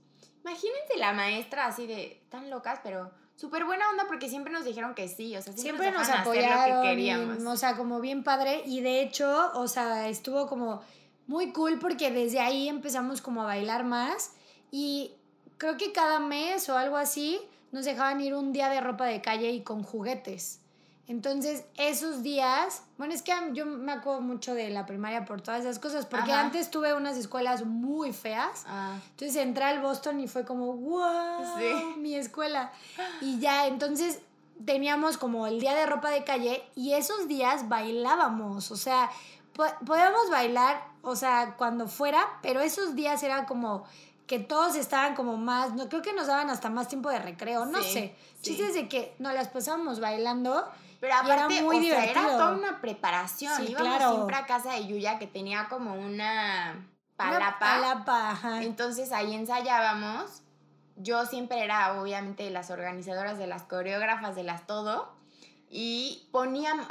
[0.45, 4.95] Imagínense la maestra así de tan locas, pero súper buena onda porque siempre nos dijeron
[4.95, 8.23] que sí, o sea, siempre, siempre nos apoyaron, lo que y, o sea, como bien
[8.23, 10.83] padre y de hecho, o sea, estuvo como
[11.27, 14.33] muy cool porque desde ahí empezamos como a bailar más
[14.71, 15.13] y
[15.57, 17.41] creo que cada mes o algo así
[17.73, 20.61] nos dejaban ir un día de ropa de calle y con juguetes.
[21.07, 25.61] Entonces, esos días, bueno, es que yo me acuerdo mucho de la primaria por todas
[25.61, 26.41] esas cosas, porque Ajá.
[26.41, 28.65] antes tuve unas escuelas muy feas.
[28.67, 31.99] Ah, Entonces entré al Boston y fue como, wow, Sí.
[31.99, 32.73] mi escuela.
[33.21, 34.21] Y ya, entonces
[34.65, 39.11] teníamos como el día de ropa de calle y esos días bailábamos, o sea,
[39.53, 43.85] po- podíamos bailar, o sea, cuando fuera, pero esos días era como
[44.27, 47.67] que todos estaban como más, no creo que nos daban hasta más tiempo de recreo,
[47.67, 48.17] no Sí, sé.
[48.41, 48.43] sí.
[48.57, 50.67] Chistes de que nos las pasábamos bailando.
[51.01, 53.57] Pero Y era aparte, muy o sea, era toda una preparación.
[53.57, 54.15] Sí, Íbamos claro.
[54.15, 57.59] siempre a casa de Yuya que tenía como una Una palapa.
[57.59, 58.63] palapa, ajá.
[58.63, 60.45] Entonces ahí ensayábamos
[60.97, 65.13] yo siempre era obviamente de las organizadoras, de las coreógrafas, de las todo.
[65.69, 66.87] Y poníamos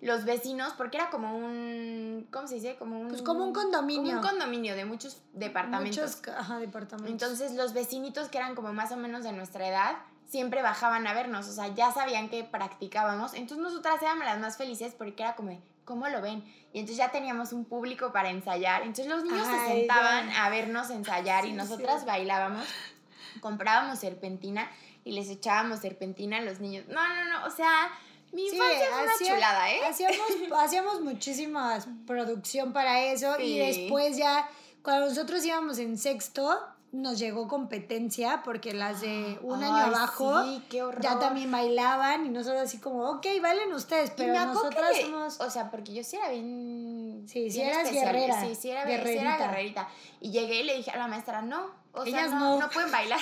[0.00, 2.76] los vecinos, porque era como un, ¿cómo se dice?
[2.76, 3.08] Como un...
[3.08, 4.16] Pues como un condominio.
[4.16, 6.16] Como un condominio de muchos departamentos.
[6.16, 7.10] Muchos, ajá, departamentos.
[7.10, 11.12] Entonces los vecinitos que eran como más o menos de nuestra edad, siempre bajaban a
[11.14, 13.34] vernos, o sea, ya sabían que practicábamos.
[13.34, 16.44] Entonces nosotras éramos las más felices porque era como, ¿cómo lo ven?
[16.72, 18.82] Y entonces ya teníamos un público para ensayar.
[18.82, 20.44] Entonces los niños se Ay, sentaban ya.
[20.46, 22.06] a vernos ensayar y Sí, nosotras sí.
[22.06, 22.66] bailábamos,
[23.40, 24.70] comprábamos serpentina
[25.04, 26.86] y les echábamos serpentina a los niños.
[26.88, 27.90] No, no, no, o sea,
[28.32, 29.80] mi Sí, infancia fue una chulada, ¿eh?
[29.88, 30.18] Hacíamos,
[30.58, 34.48] hacíamos muchísima producción para eso y después ya,
[34.82, 36.58] cuando nosotros íbamos en sexto,
[36.94, 40.62] nos llegó competencia porque las de un año abajo sí,
[41.00, 45.40] ya también bailaban y nosotros así como, ok, bailen ustedes, pero nosotras somos...
[45.40, 47.24] O sea, porque yo sí era bien.
[47.26, 49.38] Sí, sí bien eras guerrera, Sí, sí era, sí era guerrerita.
[49.38, 49.88] guerrerita.
[50.20, 51.66] Y llegué y le dije a la maestra, no.
[51.92, 52.58] O sea, Ellas no, no.
[52.60, 53.20] no pueden bailar.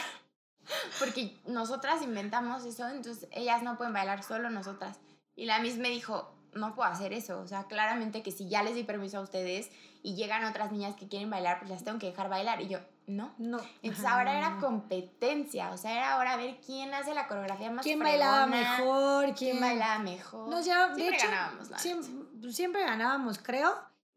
[0.98, 4.98] Porque nosotras inventamos eso, entonces ellas no pueden bailar, solo nosotras.
[5.34, 7.40] Y la misma me dijo, no puedo hacer eso.
[7.40, 9.70] O sea, claramente que si ya les di permiso a ustedes
[10.02, 12.60] y llegan otras niñas que quieren bailar, pues las tengo que dejar bailar.
[12.60, 13.34] Y yo, no.
[13.38, 13.58] No.
[13.82, 17.84] Entonces Ajá, ahora era competencia, o sea, era ahora ver quién hace la coreografía más
[17.84, 19.24] ¿Quién bailaba fregona, mejor?
[19.24, 20.48] ¿Quién, quién bailaba mejor.
[20.48, 23.74] Nos lleva- de Siempre hecho, ganábamos, la siempre, siempre ganábamos, creo.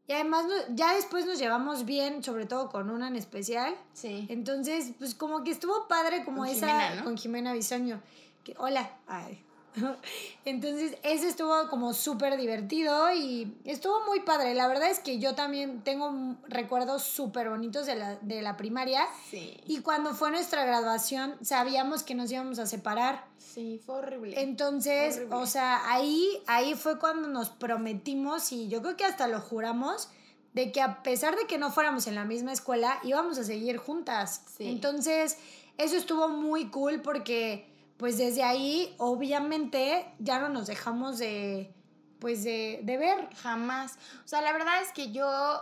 [0.07, 3.75] Y además, ya después nos llevamos bien, sobre todo con una en especial.
[3.93, 4.27] Sí.
[4.29, 7.03] Entonces, pues como que estuvo padre como Con esa Jimena, ¿no?
[7.05, 7.99] con Jimena Bisoño.
[8.43, 8.87] Que, hola.
[9.07, 9.43] Ay.
[10.45, 14.53] Entonces, ese estuvo como súper divertido y estuvo muy padre.
[14.53, 19.05] La verdad es que yo también tengo recuerdos súper bonitos de la, de la primaria.
[19.29, 19.59] Sí.
[19.65, 23.25] Y cuando fue nuestra graduación, sabíamos que nos íbamos a separar.
[23.37, 24.41] Sí, fue horrible.
[24.41, 25.35] Entonces, Horrible.
[25.35, 30.09] o sea, ahí, ahí fue cuando nos prometimos y yo creo que hasta lo juramos
[30.53, 33.77] de que a pesar de que no fuéramos en la misma escuela, íbamos a seguir
[33.77, 34.43] juntas.
[34.57, 34.69] Sí.
[34.69, 35.37] Entonces,
[35.77, 41.75] eso estuvo muy cool porque pues desde ahí obviamente ya no nos dejamos de
[42.19, 43.29] pues de, de ver.
[43.35, 43.97] Jamás.
[44.23, 45.61] O sea, la verdad es que yo.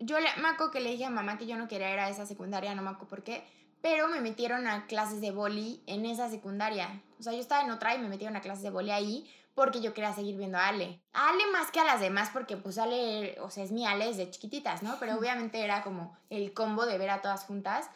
[0.00, 2.08] Yo le, me acuerdo que le dije a mamá que yo no quería ir a
[2.08, 3.44] esa secundaria, no me acuerdo por qué.
[3.82, 7.02] Pero me metieron a clases de boli en esa secundaria.
[7.20, 9.80] O sea, yo estaba en otra y me metieron a clases de boli ahí porque
[9.80, 11.00] yo quería seguir viendo a Ale.
[11.12, 14.06] A Ale más que a las demás porque pues Ale, o sea, es mi Ale
[14.06, 14.96] desde chiquititas, ¿no?
[14.98, 17.88] Pero obviamente era como el combo de ver a todas juntas.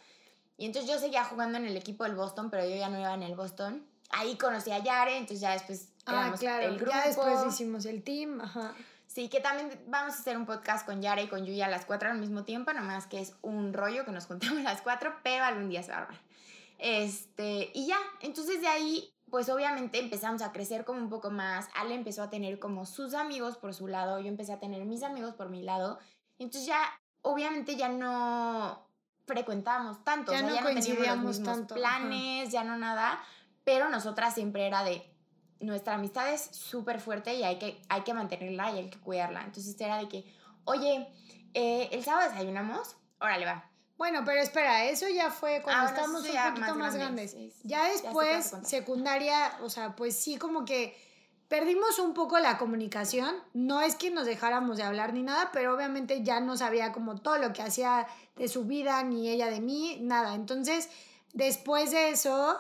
[0.57, 3.13] Y entonces yo seguía jugando en el equipo del Boston, pero yo ya no iba
[3.15, 3.87] en el Boston.
[4.11, 6.67] Ahí conocí a Yare, entonces ya después Ah, claro.
[6.67, 6.93] el grupo.
[6.93, 8.75] Ya después hicimos el team, ajá.
[9.07, 11.85] Sí, que también vamos a hacer un podcast con Yara y con Yuya a las
[11.85, 15.45] cuatro al mismo tiempo, nomás que es un rollo que nos juntemos las cuatro, pero
[15.45, 16.09] algún día se va a.
[16.79, 21.69] Este, y ya, entonces de ahí, pues obviamente empezamos a crecer como un poco más.
[21.75, 25.03] Ale empezó a tener como sus amigos por su lado, yo empecé a tener mis
[25.03, 25.99] amigos por mi lado.
[26.39, 26.81] Entonces ya,
[27.23, 28.86] obviamente ya no
[29.27, 30.61] frecuentábamos tanto, Ya o sea, no ya
[31.17, 31.67] no los ajá.
[31.67, 33.21] planes, ya no nada,
[33.65, 35.05] pero nosotras siempre era de,
[35.61, 39.43] nuestra amistad es súper fuerte y hay que, hay que mantenerla y hay que cuidarla.
[39.43, 40.25] Entonces era de que,
[40.65, 41.09] oye,
[41.55, 43.71] eh, el sábado desayunamos, órale, va.
[43.97, 47.33] Bueno, pero espera, eso ya fue cuando Ah, bueno, estábamos un poquito más más, grandes,
[47.33, 47.55] grandes.
[47.55, 47.69] sí, sí.
[47.69, 50.95] Ya después, secundaria, o sea, pues sí, como que
[51.49, 53.35] perdimos un poco la comunicación.
[53.55, 57.21] No es que nos dejáramos de hablar ni nada, pero obviamente ya no sabía como
[57.21, 58.07] todo lo que hacía
[58.37, 60.35] de su vida, ni ella de mí, nada.
[60.35, 60.89] Entonces,
[61.33, 62.59] después de eso,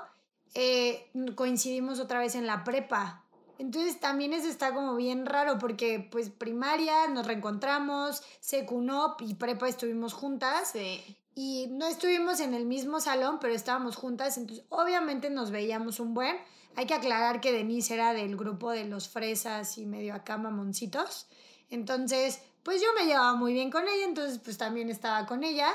[0.54, 3.22] eh, coincidimos otra vez en la prepa.
[3.58, 9.68] Entonces también eso está como bien raro porque pues primaria nos reencontramos, secunop y prepa
[9.68, 11.16] estuvimos juntas Sí.
[11.38, 16.14] Y no estuvimos en el mismo salón, pero estábamos juntas, entonces obviamente nos veíamos un
[16.14, 16.34] buen.
[16.76, 21.26] Hay que aclarar que Denise era del grupo de los fresas y medio acá mamoncitos.
[21.68, 25.68] Entonces, pues yo me llevaba muy bien con ella, entonces pues también estaba con ella.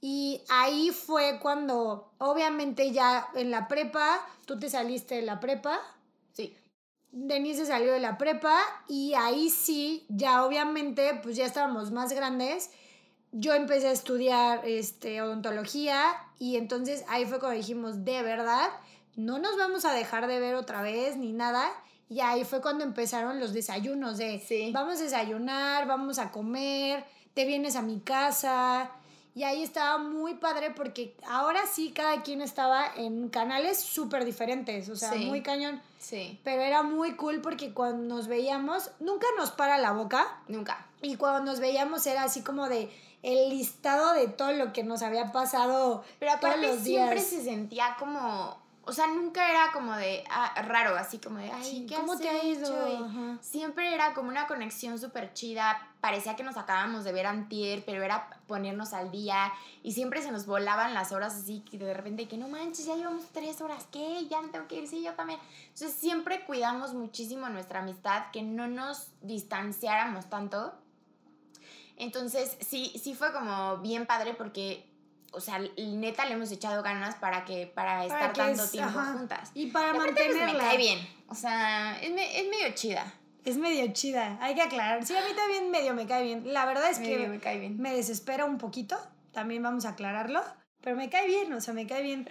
[0.00, 5.80] Y ahí fue cuando, obviamente ya en la prepa, tú te saliste de la prepa,
[6.32, 6.56] Sí.
[7.12, 8.58] Denise salió de la prepa
[8.88, 12.70] y ahí sí, ya obviamente, pues ya estábamos más grandes.
[13.32, 16.02] Yo empecé a estudiar este, odontología
[16.38, 18.68] y entonces ahí fue cuando dijimos, de verdad,
[19.16, 21.68] no nos vamos a dejar de ver otra vez ni nada.
[22.08, 24.70] Y ahí fue cuando empezaron los desayunos de, Sí.
[24.72, 28.90] vamos a desayunar, vamos a comer, te vienes a mi casa.
[29.34, 34.88] Y ahí estaba muy padre porque ahora sí cada quien estaba en canales súper diferentes,
[34.88, 35.26] o sea, Sí.
[35.26, 35.82] muy cañón.
[35.98, 36.40] Sí.
[36.44, 40.26] Pero era muy cool porque cuando nos veíamos, nunca nos para la boca.
[40.48, 40.86] Nunca.
[41.02, 42.90] Y cuando nos veíamos era así como de
[43.32, 47.26] el listado de todo lo que nos había pasado Pero todos aparte los siempre días.
[47.28, 51.62] se sentía como, o sea, nunca era como de ah, raro, así como de, ay,
[51.64, 53.38] Sí, ¿qué ¿cómo has te ha ido?
[53.42, 55.84] Siempre era como una conexión súper chida.
[56.00, 59.52] Parecía que nos acabábamos de ver antier, pero era ponernos al día.
[59.82, 62.94] Y siempre se nos volaban las horas así, que de repente, que no manches, ya
[62.96, 64.26] llevamos tres horas, ¿qué?
[64.28, 65.40] Ya me tengo que ir, sí, yo también.
[65.64, 70.72] Entonces siempre cuidamos muchísimo nuestra amistad, que no nos distanciáramos tanto.
[71.98, 74.88] Entonces sí, sí fue como bien padre porque,
[75.32, 78.98] o sea, neta le hemos echado ganas para que, para estar que tanto es- tiempo
[78.98, 79.12] ajá.
[79.14, 79.50] juntas.
[79.54, 80.52] Y para Y aparte, pues, mantenerla.
[80.54, 81.08] me cae bien.
[81.28, 83.12] O sea, es, me- es medio chida.
[83.44, 85.04] Es medio chida, hay que aclarar.
[85.06, 86.52] Sí, a mí también medio me cae bien.
[86.52, 87.78] La verdad es Medio que me cae bien.
[87.80, 88.98] me desespera un poquito,
[89.32, 90.42] también vamos a aclararlo,
[90.82, 92.28] pero me cae bien, o sea, me cae bien.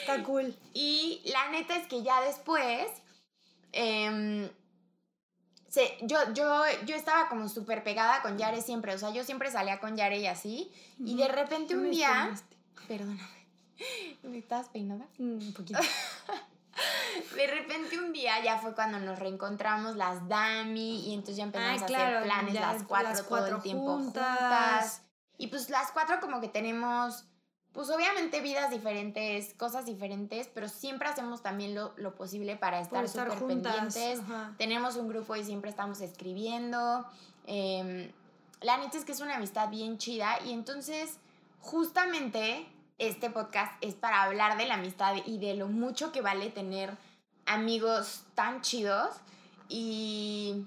[0.00, 0.54] Está cool.
[0.74, 2.86] Y la neta es que ya después,
[3.72, 4.48] em,
[5.74, 9.50] se- yo, yo, yo estaba como súper pegada con Yare siempre, o sea, yo siempre
[9.50, 12.56] salía con Yare y así, y de repente un día, despeinaste.
[12.86, 13.46] perdóname,
[14.22, 15.06] ¿me estabas peinada?
[15.18, 15.80] Mm, Un poquito.
[17.36, 21.82] De repente un día ya fue cuando nos reencontramos las Dami y entonces ya empezamos
[21.82, 24.38] a hacer planes las cuatro, las todo cuatro el tiempo juntas.
[24.38, 25.02] juntas.
[25.38, 27.24] Y pues las cuatro como que tenemos,
[27.74, 33.08] pues obviamente vidas diferentes, cosas diferentes, pero siempre hacemos también lo, lo posible para estar
[33.08, 34.20] súper pendientes.
[34.20, 34.54] ajá.
[34.56, 37.04] Tenemos un grupo y siempre estamos escribiendo.
[37.46, 38.12] Em,
[38.60, 41.18] la neta es que es una amistad bien chida y entonces
[41.58, 42.64] justamente
[42.98, 46.96] este podcast es para hablar de la amistad y de lo mucho que vale tener
[47.44, 49.16] amigos tan chidos
[49.68, 50.64] y,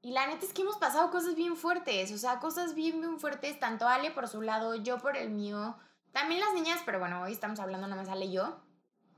[0.00, 3.18] y la neta es que hemos pasado cosas bien fuertes, o sea, cosas bien, bien
[3.18, 5.76] fuertes, tanto Ale por su lado, yo por el mío,
[6.16, 8.56] también las niñas, pero bueno, hoy estamos hablando nada más Ale y yo.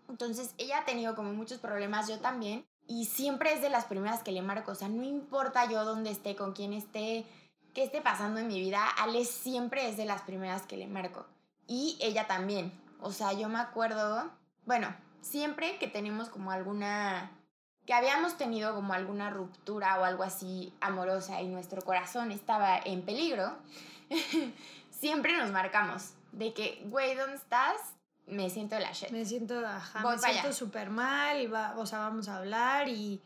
[0.08, 4.24] Entonces ella ha tenido como muchos problemas, yo también, y siempre es de las primeras
[4.24, 7.24] que le marco, o sea, no importa yo dónde esté, con quién esté,
[7.72, 11.24] qué esté pasando en mi vida, Ale siempre es de las primeras que le marco.
[11.68, 12.72] Y ella también.
[13.00, 14.28] O sea, yo me acuerdo,
[14.66, 17.30] bueno, siempre que tenemos como alguna,
[17.86, 23.02] que habíamos tenido como alguna ruptura o algo así amorosa y nuestro corazón estaba en
[23.02, 23.52] peligro,
[24.90, 27.76] siempre nos marcamos de que, güey, ¿dónde estás?
[28.26, 29.10] Me siento de la shit.
[29.10, 32.88] Me siento, ajá, Voy me siento súper mal, y va, o sea, vamos a hablar
[32.88, 33.20] y...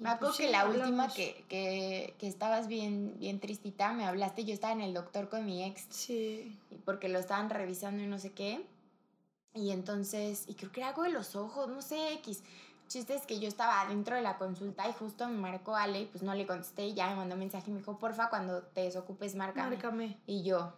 [0.00, 4.04] Me acuerdo pues que sí, la última que, que, que estabas bien, bien tristita, me
[4.04, 8.06] hablaste, yo estaba en el doctor con mi ex Sí, porque lo estaban revisando y
[8.06, 8.66] no sé qué.
[9.54, 12.42] Y entonces, y creo que era algo de los ojos, no sé, X.
[12.88, 16.06] Chiste es que yo estaba dentro de la consulta y justo me marcó Ale y
[16.06, 18.82] pues no le contesté y ya me mandó mensaje y me dijo, porfa, cuando te
[18.82, 19.76] desocupes, márcame.
[19.76, 20.18] márcame.
[20.26, 20.74] Y yo.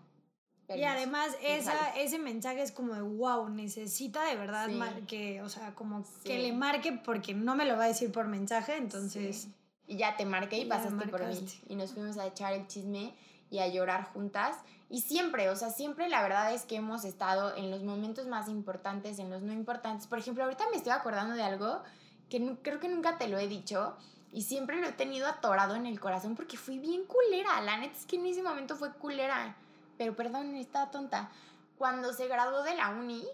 [0.69, 5.05] Y además Y esa, ese mensaje es como de wow, necesita de verdad Sí.
[5.07, 6.43] que, o sea, como que Sí.
[6.43, 9.53] le marque porque no me lo va a decir por mensaje, entonces Sí.
[9.89, 11.47] Y ya te marqué y Ya pasaste por mí.
[11.69, 13.15] Y nos fuimos a echar el chisme
[13.51, 14.57] y a llorar juntas.
[14.91, 18.49] Y siempre, o sea, siempre la verdad es que hemos estado en los momentos más
[18.49, 20.09] importantes, en los no importantes.
[20.09, 21.83] Por ejemplo, ahorita me estoy acordando de algo
[22.29, 23.97] que creo que nunca te lo he dicho.
[24.33, 27.61] Y siempre lo he tenido atorado en el corazón porque fui bien culera.
[27.61, 29.57] La neta es que en ese momento fue culera.
[29.99, 31.31] Pero perdón, estaba tonta.
[31.79, 33.25] Cuando se graduó de la uni,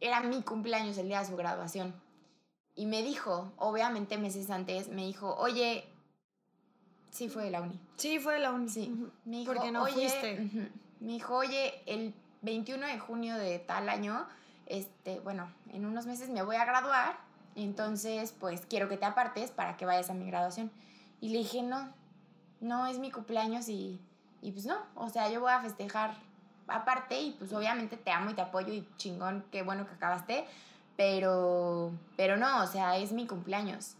[0.00, 1.94] era mi cumpleaños el día de su graduación.
[2.74, 5.84] Y me dijo, obviamente meses antes, me dijo, oye,
[7.10, 7.80] sí fue de la uni.
[7.96, 8.72] sí fue la única.
[8.72, 10.70] Sí, me dijo, Porque no oye, fuiste.
[11.00, 14.26] me dijo, oye, el 21 de junio de tal año,
[14.66, 17.18] este, bueno, en unos meses me voy a graduar,
[17.56, 20.70] entonces, pues, quiero que te apartes para que vayas a mi graduación.
[21.20, 21.92] Y le dije, no,
[22.60, 24.00] no es mi cumpleaños y,
[24.42, 26.14] y pues no, o sea, yo voy a festejar
[26.66, 30.44] aparte y pues obviamente te amo y te apoyo y chingón, qué bueno que acabaste,
[30.96, 33.94] pero, pero no, o sea, es mi cumpleaños.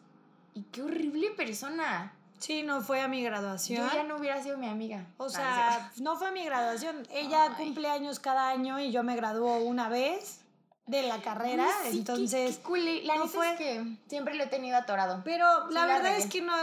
[0.54, 2.12] Y qué horrible persona.
[2.38, 3.88] Sí, no fue a mi graduación.
[3.88, 5.06] Yo ya no hubiera sido mi amiga.
[5.16, 7.04] O No, sea, no fue a mi graduación.
[7.10, 7.64] Ella Ay.
[7.66, 10.40] cumple años cada año y yo me graduó una vez
[10.86, 12.56] de la carrera, sí, entonces...
[12.56, 13.02] qué culé.
[13.04, 15.20] La no fue- es que siempre lo he tenido atorado.
[15.24, 16.54] Pero la la verdad es que no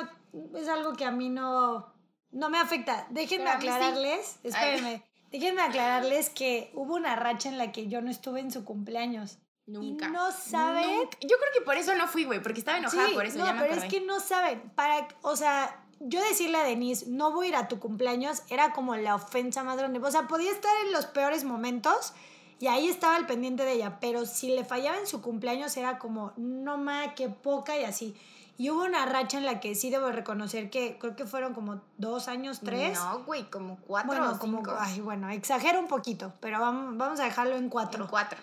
[0.56, 1.88] es algo que a mí no,
[2.36, 3.08] no me afecta.
[3.10, 3.56] Déjenme sí.
[3.56, 8.52] aclararles, espérenme, déjenme aclararles que hubo una racha en la que yo no estuve en
[8.52, 9.40] su cumpleaños.
[9.66, 10.08] Nunca.
[10.08, 10.98] Y no saben.
[10.98, 11.18] Nunca.
[11.22, 13.40] Yo creo que por eso no fui, güey, porque estaba enojada Sí, por eso.
[13.40, 13.88] no, ya me pero acordé.
[13.88, 14.62] es que no saben.
[14.76, 18.74] Para, o sea, yo decirle a Denise, no voy a ir a tu cumpleaños, era
[18.74, 20.00] como la ofensa grande.
[20.00, 22.14] O sea, podía estar en los peores momentos
[22.60, 25.98] y ahí estaba el pendiente de ella, pero si le fallaba en su cumpleaños era
[26.00, 28.16] como, no ma, qué poca y así.
[28.58, 31.82] Y hubo una racha en la que sí debo reconocer que creo que fueron como
[31.98, 32.98] dos años, tres.
[32.98, 34.76] No, güey, como cuatro bueno, o como, cinco.
[34.80, 38.06] ay, bueno, exagero un poquito, pero vamos, vamos a dejarlo en cuatro.
[38.06, 38.40] En cuatro.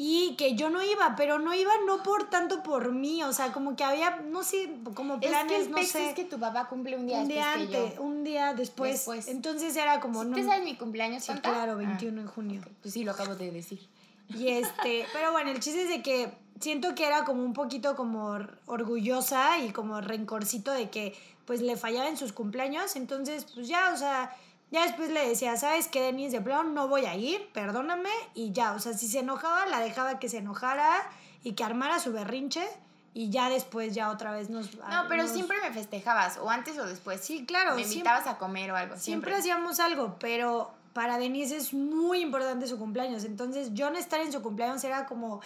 [0.00, 3.52] Y que yo no iba, pero no iba no por tanto por mí, o sea,
[3.52, 6.38] como que había, no sé, como Es que planes, el no sé, es que tu
[6.38, 8.02] papá cumple un día un día después que antes, yo.
[8.02, 8.92] un día después.
[8.92, 9.26] Después.
[9.26, 12.62] Entonces era como, ¿Sí no, ¿Te sabes mi cumpleaños, sí, claro, Ah, 21 de junio.
[12.80, 13.80] Pues sí, lo acabo de decir.
[14.28, 17.96] Y este, pero bueno, el chiste es de que siento que era como un poquito
[17.96, 23.68] como orgullosa y como rencorcito de que pues le fallaba en sus cumpleaños, entonces pues
[23.68, 24.36] ya, o sea,
[24.70, 26.36] ya después le decía, ¿sabes qué, Denise?
[26.36, 29.80] De plano no voy a ir, perdóname, y ya, o sea, si se enojaba, la
[29.80, 31.10] dejaba que se enojara
[31.42, 32.66] y que armara su berrinche,
[33.14, 34.74] y ya después ya otra vez nos...
[34.76, 37.22] No, pero siempre me festejabas, o antes o después.
[37.22, 37.74] Sí, claro.
[37.74, 38.96] Me invitabas a comer o algo.
[38.96, 39.32] Siempre.
[39.32, 44.20] siempre hacíamos algo, pero para Denise es muy importante su cumpleaños, entonces yo no estar
[44.20, 45.40] en su cumpleaños era como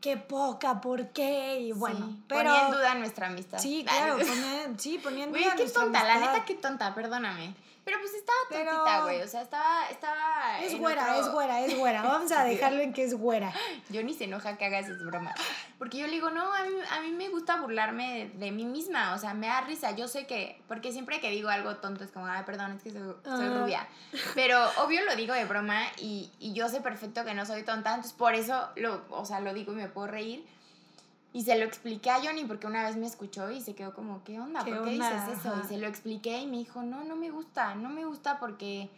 [0.00, 1.60] qué poca, ¿por qué?
[1.60, 2.50] Y bueno, pero...
[2.50, 3.58] Ponía en duda nuestra amistad.
[3.58, 7.54] Sí, claro, ponía, sí, ponía en duda qué tonta, la neta, qué tonta, perdóname.
[7.88, 9.22] Pero pues estaba tontita, güey.
[9.22, 9.88] O sea, estaba.
[9.88, 12.02] estaba es güera, es güera, es güera.
[12.02, 13.50] Vamos a dejarlo en que es güera.
[13.88, 15.34] Yo ni se enoja que hagas esas bromas.
[15.78, 19.14] Porque yo le digo, no, a mí, a mí me gusta burlarme de, mí misma.
[19.14, 19.92] O sea, me da risa.
[19.92, 20.60] Yo sé que.
[20.68, 23.58] Porque siempre que digo algo tonto es como, ay, perdón, es que soy, ah.
[23.58, 23.88] rubia.
[24.34, 27.94] Pero obvio lo digo de broma y, y yo sé perfecto que no soy tonta.
[27.94, 30.46] Entonces por eso lo, o sea, lo digo y me puedo reír.
[31.32, 34.24] Y se lo expliqué a Johnny porque una vez me escuchó y se quedó como,
[34.24, 34.64] ¿qué onda?
[34.64, 35.54] ¿Por qué dices eso?
[35.62, 38.88] Y se lo expliqué y me dijo, no, no me gusta, no me gusta porque,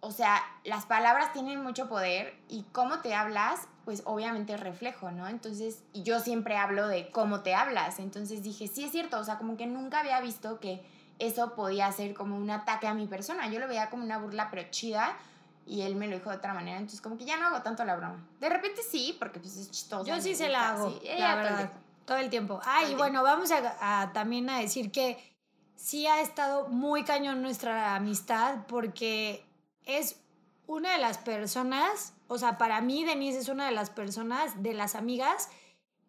[0.00, 5.12] o sea, las palabras tienen mucho poder y cómo te hablas, pues obviamente es reflejo,
[5.12, 5.28] ¿no?
[5.28, 8.00] Entonces, y yo siempre hablo de cómo te hablas.
[8.00, 10.82] Entonces dije, sí es cierto, o sea, como que nunca había visto que
[11.20, 13.48] eso podía ser como un ataque a mi persona.
[13.48, 15.16] Yo lo veía como una burla, pero chida
[15.66, 17.84] y él me lo dijo de otra manera, entonces como que ya no hago tanto
[17.84, 18.26] la broma.
[18.40, 20.04] De repente sí, porque pues es chistoso.
[20.04, 21.72] Yo sí se la hago, la verdad,
[22.04, 22.60] todo el tiempo.
[22.64, 25.18] Ah, y bueno, vamos a, también a decir que
[25.76, 29.44] sí ha estado muy cañón nuestra amistad porque
[29.84, 30.20] es
[30.66, 34.74] una de las personas, o sea, para mí Denise es una de las personas, de
[34.74, 35.48] las amigas,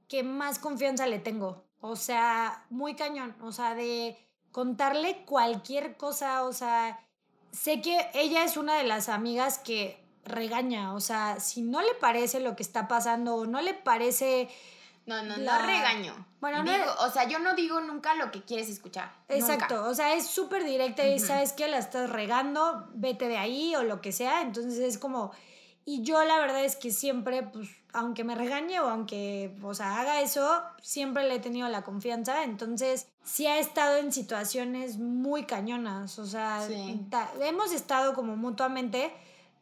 [0.08, 1.63] que más confianza le tengo.
[1.82, 4.18] O sea, muy cañón, o sea, de
[4.52, 7.03] contarle cualquier cosa, o sea,
[7.54, 11.94] sé que ella es una de las amigas que regaña, o sea, si no le
[11.96, 14.50] parece lo que está pasando o no le parece...
[15.06, 16.26] No, no, no regaño.
[16.39, 19.13] Bueno, no, o sea, yo no digo nunca lo que quieres escuchar.
[19.28, 23.76] Exacto, o sea, es súper directa y sabes que la estás regando, vete de ahí
[23.76, 25.32] o lo que sea, entonces es como...
[25.86, 30.00] Y yo la verdad es que siempre, pues, aunque me regañe o aunque, o sea,
[30.00, 32.44] haga eso, siempre le he tenido la confianza.
[32.44, 36.18] Entonces, sí ha estado en situaciones muy cañonas.
[36.20, 36.68] O sea,
[37.42, 39.12] hemos estado como mutuamente,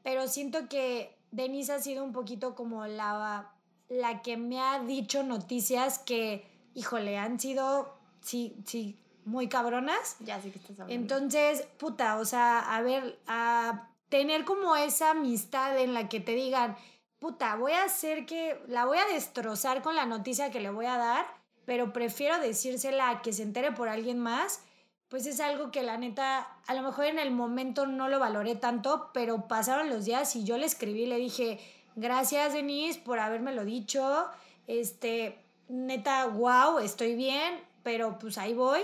[0.01, 3.51] pero siento que Denise ha sido un poquito como la,
[3.89, 10.15] la que me ha dicho noticias que, híjole, han sido, sí, sí, muy cabronas.
[10.21, 10.93] Ya sé que estás hablando.
[10.93, 16.33] Entonces, puta, o sea, a ver, a tener como esa amistad en la que te
[16.33, 16.75] digan,
[17.21, 20.87] puta, voy a hacer que, la voy a destrozar con la noticia que le voy
[20.87, 21.27] a dar,
[21.65, 24.63] pero prefiero decírsela a que se entere por alguien más,
[25.07, 28.55] pues es algo que la neta, a lo mejor en el momento no lo valoré
[28.55, 31.59] tanto, pero pasaron los días y yo le escribí, le dije,
[31.95, 34.25] gracias Denise por habérmelo dicho,
[34.65, 38.81] este, neta, wow, estoy bien, pero pues ahí voy.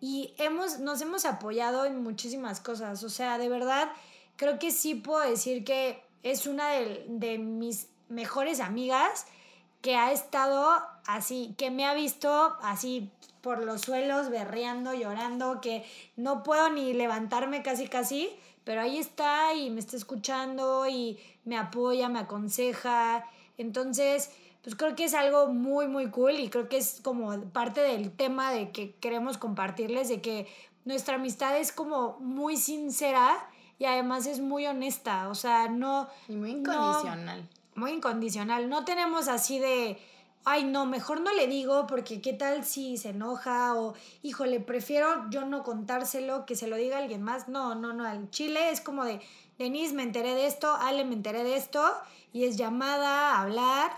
[0.00, 3.90] Y hemos, nos hemos apoyado en muchísimas cosas, o sea, de verdad,
[4.36, 9.26] creo que sí puedo decir que es una de, mis mejores amigas
[9.80, 15.84] que ha estado así, que me ha visto así por los suelos, berreando, llorando, que
[16.16, 18.30] no puedo ni levantarme casi casi,
[18.64, 23.24] pero ahí está y me está escuchando y me apoya, me aconseja.
[23.58, 24.30] Entonces,
[24.62, 28.12] pues creo que es algo muy, muy cool y creo que es como parte del
[28.12, 30.46] tema de que queremos compartirles, de que
[30.84, 36.08] nuestra amistad es como muy sincera y además es muy honesta, o sea, no...
[36.28, 37.48] Y muy incondicional.
[37.74, 38.68] muy incondicional.
[38.68, 39.98] No tenemos así de,
[40.44, 45.28] ay, no, mejor no le digo porque qué tal si se enoja o, híjole, prefiero
[45.30, 47.48] yo no contárselo, que se lo diga alguien más.
[47.48, 49.20] No, no, no, al chile es como de,
[49.58, 51.84] Denise, me enteré de esto, Ale, me enteré de esto,
[52.32, 53.90] y es llamada a hablar.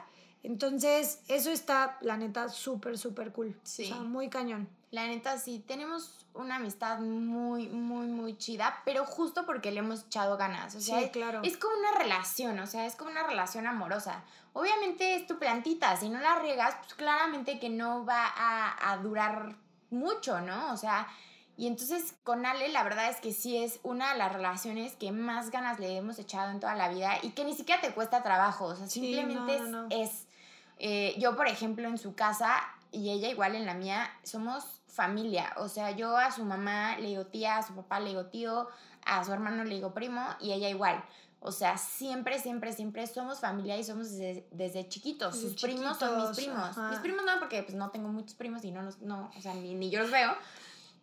[0.42, 3.56] Entonces, eso está, la neta, súper, súper cool.
[3.62, 3.84] Sí.
[3.84, 4.68] O sea, muy cañón.
[4.90, 10.04] La neta, sí, tenemos una amistad muy, muy, muy chida, pero justo porque le hemos
[10.04, 10.74] echado ganas.
[10.74, 11.40] O sea, sí, claro.
[11.42, 14.22] es, como una relación, o sea, es como una relación amorosa.
[14.52, 18.96] Obviamente es tu plantita, si no la riegas, pues claramente que no va a, a
[18.98, 19.56] durar
[19.90, 20.72] mucho, ¿no?
[20.72, 21.08] O sea,
[21.56, 25.12] y entonces con Ale la verdad es que sí es una de las relaciones que
[25.12, 28.22] más ganas le hemos echado en toda la vida y que ni siquiera te cuesta
[28.22, 30.26] trabajo, o sea, simplemente es...
[30.78, 32.56] Eh, yo, por ejemplo, en su casa
[32.90, 35.52] y ella igual en la mía, somos familia.
[35.56, 38.68] O sea, yo a su mamá le digo tía, a su papá le digo tío,
[39.04, 41.04] a su hermano le digo primo y ella igual.
[41.40, 45.38] O sea, siempre, siempre, siempre somos familia y somos desde, chiquitos.
[45.38, 46.76] Sus primos son mis primos.
[46.90, 49.52] Mis primos no, porque pues no tengo muchos primos y no los, no, o sea,
[49.52, 50.34] ni, yo los veo.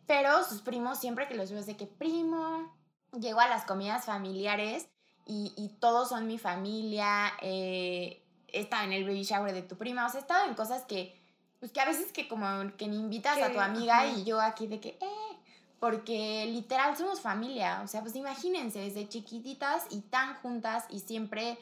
[0.08, 2.76] Pero sus primos, siempre que los veo es de que primo,
[3.20, 4.88] llego a las comidas familiares
[5.28, 7.34] y, y todos son mi familia.
[7.42, 10.56] Eh, he estado en el baby shower de tu prima, o sea, he estado en
[10.56, 11.21] cosas que,
[11.62, 12.46] pues que a veces que como
[12.76, 15.38] que ni invitas a tu amiga y yo aquí de que, eh,
[15.80, 21.60] porque literal somos familia, o sea, pues imagínense, desde chiquititas y tan juntas y siempre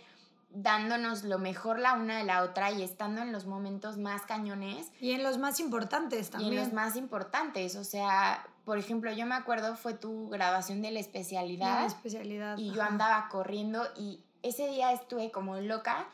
[0.51, 4.87] dándonos lo mejor la una de la otra y estando en los momentos más cañones.
[5.01, 6.53] Y en los más importantes también.
[6.53, 10.81] Y en los más importantes, o sea, por ejemplo, yo me acuerdo fue tu graduación
[10.81, 11.81] de la especialidad.
[11.81, 12.57] La especialidad.
[12.57, 16.07] Y yo andaba corriendo y ese día estuve como loca.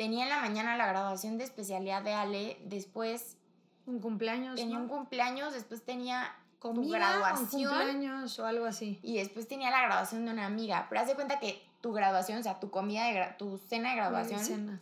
[0.00, 3.36] Tenía en la mañana la graduación de especialidad de Ale, después...
[3.84, 4.56] Un cumpleaños.
[4.56, 7.66] Tenía un cumpleaños, después tenía tu graduación.
[7.66, 8.98] Un cumpleaños o algo así.
[9.02, 10.86] Y después tenía la graduación de una amiga.
[10.88, 13.96] Pero haz de cuenta que tu graduación, o sea, tu comida, de tu cena de
[13.96, 14.40] graduación.
[14.40, 14.80] Cena.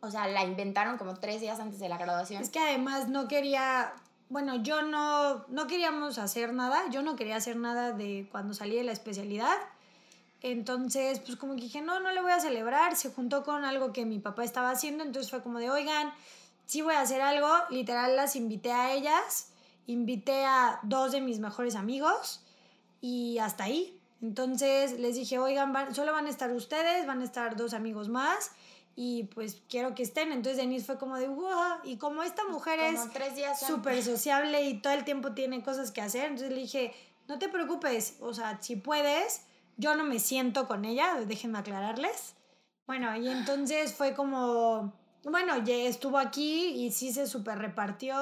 [0.00, 2.42] O sea, la inventaron como tres días antes de la graduación.
[2.42, 3.94] Es que además no quería,
[4.28, 8.76] bueno, yo no, no queríamos hacer nada, yo no quería hacer nada de cuando salí
[8.76, 9.56] de la especialidad.
[10.42, 13.92] Entonces, pues como que dije, no, no le voy a celebrar, se juntó con algo
[13.92, 16.12] que mi papá estaba haciendo, entonces fue como de, oigan,
[16.66, 19.48] sí voy a hacer algo, literal las invité a ellas,
[19.86, 22.42] invité a dos de mis mejores amigos
[23.00, 23.98] y hasta ahí.
[24.22, 28.52] Entonces les dije, oigan, solo van a estar ustedes, van a estar dos amigos más
[28.96, 30.30] y pues quiero que estén.
[30.30, 33.00] Entonces Denise fue como de, wow, y como esta mujer es
[33.66, 36.94] súper sociable y todo el tiempo tiene cosas que hacer, entonces le dije,
[37.28, 39.42] no te preocupes, o sea, si puedes,
[39.80, 42.34] yo no me siento con ella, déjenme aclararles.
[42.86, 44.92] Bueno, y entonces fue como,
[45.24, 48.16] bueno, ya estuvo aquí y sí se súper repartió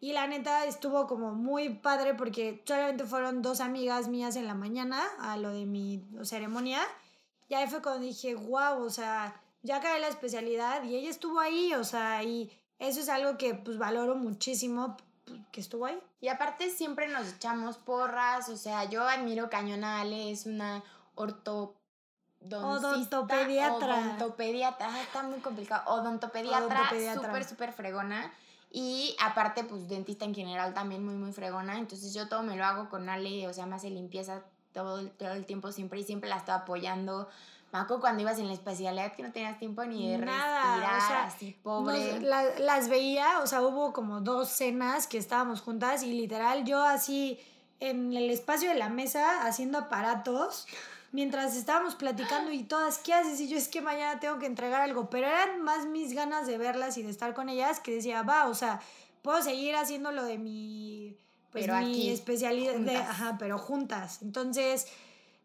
[0.00, 4.54] y la neta estuvo como muy padre porque solamente fueron dos amigas mías en la
[4.54, 6.82] mañana a lo de mi ceremonia.
[7.48, 11.40] Y ahí fue cuando dije, wow, o sea, ya acabé la especialidad y ella estuvo
[11.40, 14.98] ahí, o sea, y eso es algo que pues valoro muchísimo
[15.52, 16.00] que estuvo ahí.
[16.20, 20.82] Y aparte siempre nos echamos porras, o sea, yo admiro Cañonale, es una
[21.14, 21.74] orto
[22.50, 23.98] odontopediatra.
[23.98, 25.82] Odontopediatra, está muy complicado.
[25.92, 28.32] Odontopediatra, súper, súper fregona.
[28.70, 31.78] Y aparte, pues dentista en general también muy, muy fregona.
[31.78, 35.32] Entonces yo todo me lo hago con Ale, o sea, me hace limpieza todo todo
[35.32, 37.28] el tiempo siempre y siempre la estoy apoyando.
[37.74, 41.26] Me acuerdo cuando ibas en la especialidad que no tenías tiempo ni de Nada, respirar,
[41.26, 42.20] así pobre.
[42.20, 47.36] las veía, o sea, hubo como dos cenas que estábamos juntas y literal yo así
[47.80, 50.68] en el espacio de la mesa haciendo aparatos
[51.10, 53.40] mientras estábamos platicando y todas, ¿qué haces?
[53.40, 56.56] Y yo es que mañana tengo que entregar algo, pero eran más mis ganas de
[56.58, 58.80] verlas y de estar con ellas que decía, va, o sea,
[59.22, 61.16] puedo seguir haciendo lo de mi,
[61.50, 64.22] pues, mi especialidad, de, ajá, pero juntas.
[64.22, 64.86] Entonces,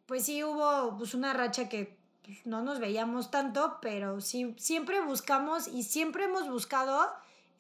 [0.06, 5.02] pues sí hubo pues, una racha que pues, no nos veíamos tanto, pero sí, siempre
[5.02, 7.08] buscamos y siempre hemos buscado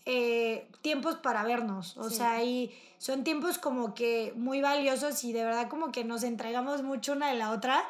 [0.05, 1.97] eh, tiempos para vernos.
[1.97, 6.23] O sea, y son tiempos como que muy valiosos y de verdad como que nos
[6.23, 7.83] entregamos mucho una de la otra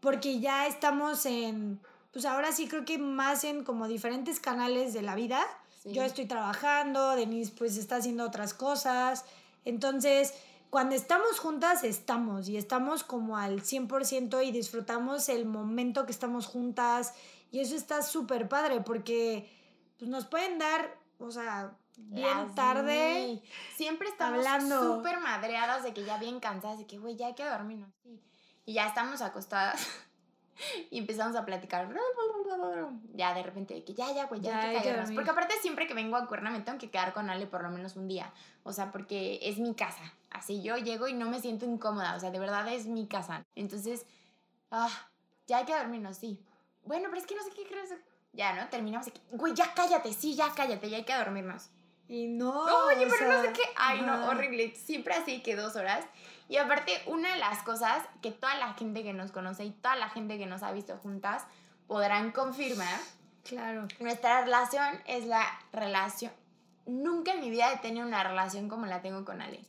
[0.00, 1.80] porque ya estamos en,
[2.12, 5.40] pues ahora sí creo que más en como diferentes canales de la vida.
[5.84, 9.24] Yo estoy trabajando, Denise pues está haciendo otras cosas.
[9.64, 10.34] Entonces,
[10.74, 16.48] cuando estamos juntas, estamos y estamos como al 100% y disfrutamos el momento que estamos
[16.48, 17.14] juntas.
[17.52, 19.48] Y eso está súper padre porque
[20.00, 23.40] pues, nos pueden dar, o sea, bien tarde.
[23.76, 27.44] Siempre estamos súper madreadas de que ya bien cansadas, de que, güey, ya hay que
[27.44, 27.94] dormirnos.
[28.02, 28.20] Sí.
[28.66, 29.80] Y ya estamos acostadas.
[30.90, 31.88] y empezamos a platicar.
[33.12, 36.16] Ya de repente, que ya, ya, güey, ya, hay que Porque aparte, siempre que vengo
[36.16, 38.32] a Cuerna me tengo que quedar con Ale por lo menos un día.
[38.64, 40.12] O sea, porque es mi casa.
[40.34, 42.16] Así yo llego y no me siento incómoda.
[42.16, 43.46] O sea, de verdad es mi casa.
[43.54, 44.04] Entonces,
[44.70, 44.90] ah,
[45.46, 46.44] ya hay que dormirnos, sí.
[46.84, 47.90] Bueno, pero es que no sé qué crees.
[48.32, 48.68] Ya, ¿no?
[48.68, 49.20] Terminamos aquí.
[49.30, 51.70] Güey, ya cállate, sí, ya cállate, ya hay que dormirnos.
[52.08, 52.64] Y no.
[52.86, 53.62] Oye, pero no sé qué.
[53.76, 54.74] Ay, no, horrible.
[54.74, 56.04] Siempre así que dos horas.
[56.48, 59.94] Y aparte, una de las cosas que toda la gente que nos conoce y toda
[59.94, 61.44] la gente que nos ha visto juntas
[61.86, 62.98] podrán confirmar.
[63.44, 63.86] Claro.
[64.00, 66.32] Nuestra relación es la relación.
[66.86, 69.64] Nunca en mi vida he tenido una relación como la tengo con Ale.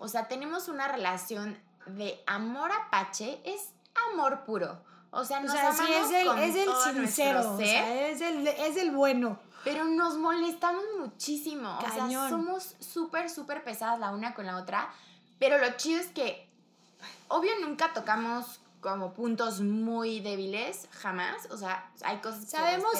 [0.00, 3.70] O sea, tenemos una relación de amor apache, es
[4.10, 4.82] amor puro.
[5.10, 8.46] O sea, nos o sea, sí, es el, es el sincero, o sea, es el,
[8.46, 9.38] es el bueno.
[9.62, 11.76] Pero nos molestamos muchísimo.
[11.78, 14.88] O sea, somos súper, súper pesadas la una con la otra.
[15.38, 16.48] Pero lo chido es que,
[17.28, 21.46] obvio, nunca tocamos como puntos muy débiles, jamás.
[21.50, 22.92] O sea, hay cosas que sabemos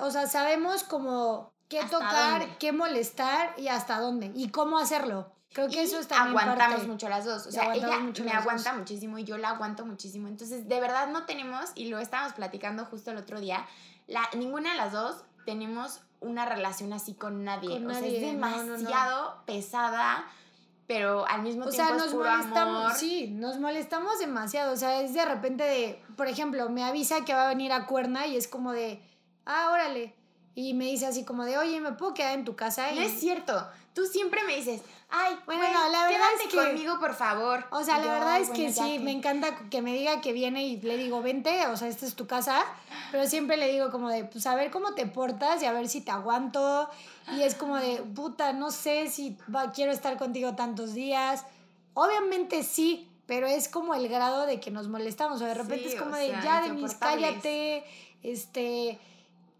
[0.00, 4.32] O sea, sabemos como qué tocar, qué molestar y hasta dónde.
[4.34, 5.37] Y cómo hacerlo.
[5.58, 7.48] Creo que eso está Aguantamos mucho las dos.
[7.48, 10.28] O sea, ella me aguanta muchísimo y yo la aguanto muchísimo.
[10.28, 13.66] Entonces, de verdad no tenemos, y lo estábamos platicando justo el otro día,
[14.06, 17.84] la, ninguna de las dos tenemos una relación así con nadie.
[17.84, 20.26] o sea, es demasiado pesada
[20.86, 24.72] pero al mismo tiempo sea, nos molestamos, Sí, nos molestamos demasiado.
[24.72, 27.84] O sea, es de repente de, por ejemplo, me avisa que va a venir a
[27.84, 29.02] Cuerna y es como de,
[29.44, 30.14] ah, órale.
[30.54, 32.90] y me dice así como de, oye, ¿me puedo quedar en tu casa?
[32.92, 33.68] No Y- es cierto.
[33.98, 34.80] Tú siempre me dices,
[35.10, 37.64] ay, Bueno, bueno, no, la verdad quédate es que- conmigo, por favor.
[37.72, 39.00] O sea, la yo, verdad "Ay, es que bueno, sí, que".
[39.00, 42.14] me encanta que me diga que viene y le digo, vente, o sea, esta es
[42.14, 42.64] tu casa,
[43.10, 45.88] pero siempre le digo como de, pues a ver cómo te portas y a ver
[45.88, 46.88] si te aguanto.
[47.36, 51.44] Y es como de, puta, no sé si va, quiero estar contigo tantos días.
[51.94, 55.94] Obviamente sí, pero es como el grado de que nos molestamos, o de repente Sí,
[55.96, 57.26] es como de, sea, ya, Denise, insoportables.
[57.32, 57.84] cállate,
[58.22, 58.98] este,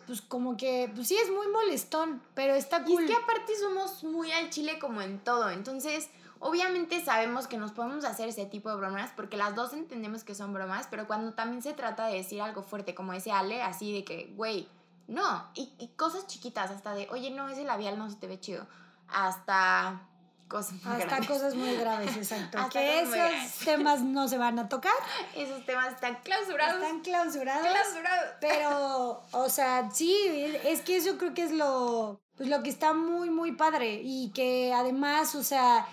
[0.09, 3.05] pues como que, pues sí, es muy molestón, pero está Y cool.
[3.05, 5.51] es que aparte somos muy al chile como en todo.
[5.51, 6.09] Entonces,
[6.41, 10.35] obviamente sabemos que nos podemos hacer ese tipo de bromas porque las dos entendemos que
[10.35, 13.93] son bromas, pero cuando también se trata de decir algo fuerte, como ese Ale, así
[13.93, 14.67] de que, güey,
[15.07, 15.47] no.
[15.55, 18.67] Y, y cosas chiquitas, hasta de, oye, no, ese labial no se te ve chido.
[19.09, 20.03] Hasta
[20.49, 21.29] cosas muy Hasta grandes.
[21.29, 22.59] cosas muy graves, exacto.
[22.59, 24.93] Hasta que cosas muy esos temas no se van a tocar.
[25.37, 26.83] Esos temas están clausurados.
[26.83, 27.67] Están clausurados.
[27.67, 28.31] clausurados.
[28.41, 30.17] Pero, o sea, sí,
[30.65, 34.01] es que eso creo que es lo, pues lo que está muy, muy padre.
[34.03, 35.87] Y que además, o sea,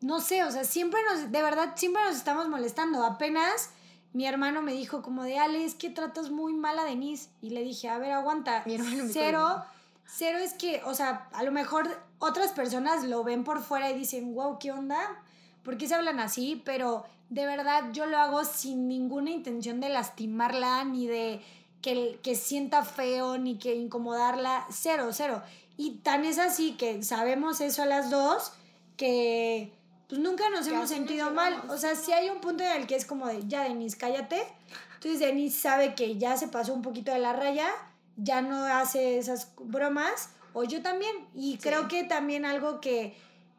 [0.00, 3.04] no sé, o sea, siempre nos, de verdad, siempre nos estamos molestando.
[3.04, 3.70] Apenas
[4.12, 7.30] mi hermano me dijo como de, Ale, es que tratas muy mal a Denise.
[7.40, 8.62] Y le dije, a ver, aguanta.
[8.66, 9.64] Mi hermano Cero.
[10.06, 11.88] Cero es que, o sea, a lo mejor
[12.18, 15.22] otras personas lo ven por fuera y dicen, wow, ¿qué onda?
[15.62, 16.62] ¿Por qué se hablan así?
[16.64, 21.40] Pero de verdad yo lo hago sin ninguna intención de lastimarla, ni de
[21.80, 24.66] que, que sienta feo, ni que incomodarla.
[24.70, 25.42] Cero, cero.
[25.76, 28.52] Y tan es así que sabemos eso a las dos,
[28.96, 29.72] que
[30.08, 31.62] pues nunca nos hemos nos sentido mal.
[31.70, 33.96] O sea, sí, si hay un punto en el que es como de, ya, Denise,
[33.96, 34.42] cállate.
[34.96, 37.66] Entonces Denise sabe que ya se pasó un poquito de la raya,
[38.16, 41.14] ya no hace esas bromas, o yo también.
[41.34, 43.16] Y creo que también algo que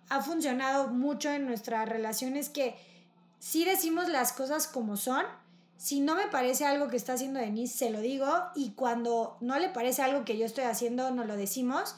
[0.10, 2.76] ha funcionado mucho en nuestra relación es que
[3.39, 5.26] si decimos las cosas como son,
[5.78, 9.60] si no me parece algo que está haciendo Denise, se lo digo, y cuando no
[9.60, 11.95] le parece algo que yo estoy haciendo, nos lo decimos,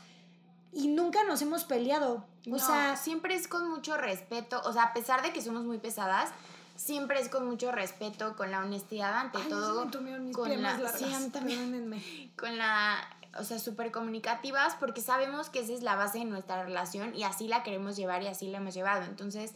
[0.74, 2.26] y nunca nos hemos peleado.
[2.48, 5.66] O No, sea, siempre es con mucho respeto, o sea, a pesar de que somos
[5.66, 6.30] muy pesadas,
[6.76, 10.50] siempre es con mucho respeto, con la honestidad ante Ay, todo, se me mis con
[10.50, 12.02] la- largas, sí, también.
[12.38, 12.98] con la,
[13.38, 17.24] o sea, súper comunicativas, porque sabemos que esa es la base de nuestra relación y
[17.24, 19.04] así la queremos llevar y así la hemos llevado.
[19.06, 19.54] Entonces,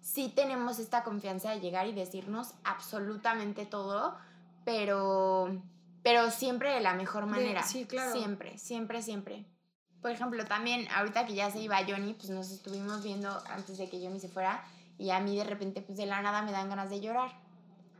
[0.00, 4.16] sí tenemos esta confianza de llegar y decirnos absolutamente todo,
[4.64, 5.60] pero,
[6.02, 7.62] pero siempre de la mejor manera.
[7.62, 8.12] sí, claro.
[8.12, 9.44] Siempre, siempre, siempre.
[10.00, 13.88] Por ejemplo, también ahorita que ya se iba Johnny, pues nos estuvimos viendo antes de
[13.88, 14.64] que Johnny se fuera
[15.02, 17.32] y a mí de repente, pues de la nada me dan ganas de llorar.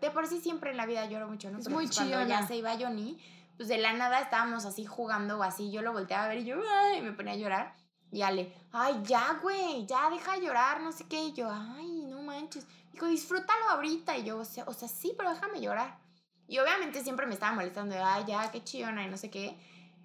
[0.00, 1.58] De por sí siempre en la vida lloro mucho, ¿no?
[1.58, 3.18] Es Pero, muy pues, cuando ya se iba Johnny,
[3.56, 6.44] pues de la nada estábamos así jugando o así, yo lo volteaba a ver y
[6.44, 7.74] yo, ay, me ponía a llorar.
[8.12, 11.24] Y Ale, ay, ya, güey, ya deja de llorar, no sé qué.
[11.24, 12.66] Y yo, ay, no manches.
[12.92, 14.16] Dijo, disfrútalo ahorita.
[14.18, 15.98] Y yo, o sea, o sea, sí, pero déjame llorar.
[16.46, 19.58] Y obviamente siempre me estaba molestando ay, ya, qué chillona y no sé qué.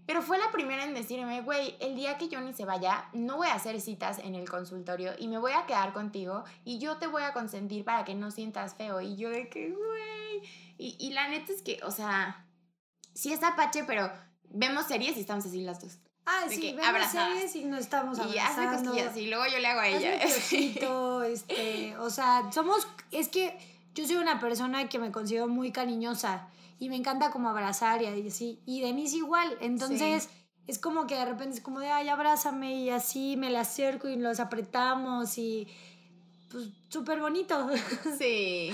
[0.07, 3.47] Pero fue la primera en decirme, güey, el día que Johnny se vaya, no voy
[3.49, 7.05] a hacer citas en el consultorio y me voy a quedar contigo y yo te
[7.07, 9.01] voy a consentir para que no sientas feo.
[9.01, 10.49] Y yo de que, güey.
[10.79, 12.45] Y, y la neta es que, o sea,
[13.13, 14.09] sí es apache, pero
[14.49, 15.97] vemos series y estamos así las dos.
[16.25, 17.33] Ah, De sí, que vemos abrazadas.
[17.33, 18.91] series y nos estamos Y hace abrazando.
[18.91, 20.19] cosquillas y luego yo le hago a ella.
[20.23, 23.57] piojito, este, o sea, somos, es que
[23.93, 26.47] yo soy una persona que me considero muy cariñosa
[26.79, 30.29] y me encanta como abrazar y así, y Denise igual, entonces
[30.67, 34.07] es como que de repente es como de, ay, abrázame y así me la acerco
[34.09, 35.67] y los apretamos y
[36.49, 37.69] pues súper bonito.
[38.17, 38.71] Sí,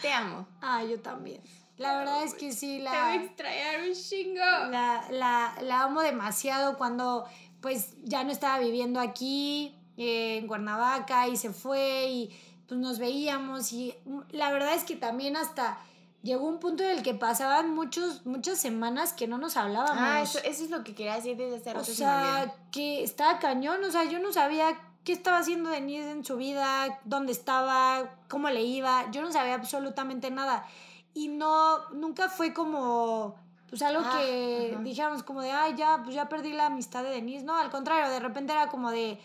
[0.00, 0.46] te amo.
[0.60, 1.40] ah, yo también.
[1.76, 4.40] La verdad es que sí, Te voy a la, extrañar un chingo.
[4.70, 7.26] la, la, la amo demasiado cuando
[7.60, 12.30] pues ya no estaba viviendo aquí eh, en Cuernavaca y se fue y
[12.68, 15.78] pues nos veíamos y mm, la verdad es que también hasta
[16.24, 19.96] llegó un punto en el que pasaban muchos, muchas semanas que no nos hablábamos.
[19.96, 21.84] Ah, eso, eso es lo que quería decir desde hace o rato.
[21.84, 21.94] olvidó.
[21.94, 26.36] sea, que estaba cañón, o sea, yo no sabía qué estaba haciendo Denise en su
[26.36, 30.66] vida, dónde estaba, cómo le iba, yo no sabía absolutamente nada.
[31.12, 33.36] Y no, nunca fue como,
[33.68, 34.82] pues algo Ah, que ajá.
[34.82, 38.10] dijéramos como de, ay, ya, pues ya perdí la amistad de Denise, no, al contrario,
[38.10, 39.20] de repente era como de,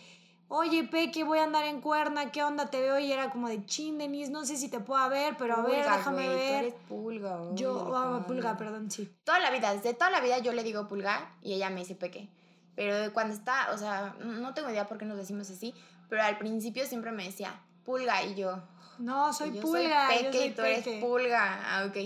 [0.50, 2.98] oye, Peque, voy a andar en cuerna, ¿qué onda te veo?
[2.98, 5.84] Y era como de, chin, Denise, no sé si te puedo ver, pero a ver,
[5.84, 6.64] déjame tú ver.
[6.64, 7.38] eres pulga.
[7.54, 8.24] Yo, Juan.
[8.26, 9.08] pulga, perdón, sí.
[9.24, 11.94] Toda la vida, desde toda la vida yo le digo pulga y ella me dice
[11.94, 12.28] peque.
[12.74, 15.72] Pero cuando está, o sea, no tengo idea por qué nos decimos así,
[16.08, 18.60] pero al principio siempre me decía pulga y yo.
[18.98, 21.60] No, soy yo pulga, soy yo peque soy y tú eres pulga.
[21.64, 21.96] Ah, ok.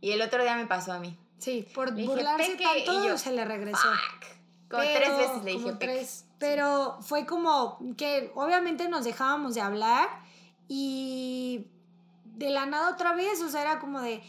[0.00, 1.18] Y el otro día me pasó a mí.
[1.38, 3.78] Sí, por Le burlarse tanto y yo, se le regresó.
[3.78, 4.24] Fuck.
[4.70, 5.86] Como Pero- tres veces le dije peque.
[5.86, 6.24] tres.
[6.44, 10.10] Pero fue como que obviamente nos dejábamos de hablar
[10.68, 11.68] y
[12.26, 14.22] de la nada otra vez, o sea, era como de,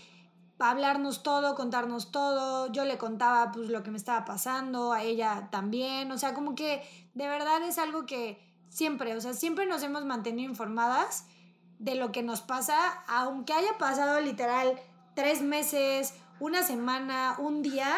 [0.57, 2.71] hablarnos todo, contarnos todo.
[2.71, 6.09] Yo le contaba pues lo que me estaba pasando, a ella también.
[6.13, 10.05] O sea, como que de verdad es algo que siempre, o sea, siempre nos hemos
[10.05, 11.25] mantenido informadas
[11.79, 12.77] de lo que nos pasa,
[13.09, 14.79] aunque haya pasado literal
[15.15, 17.93] tres meses, una semana, un día,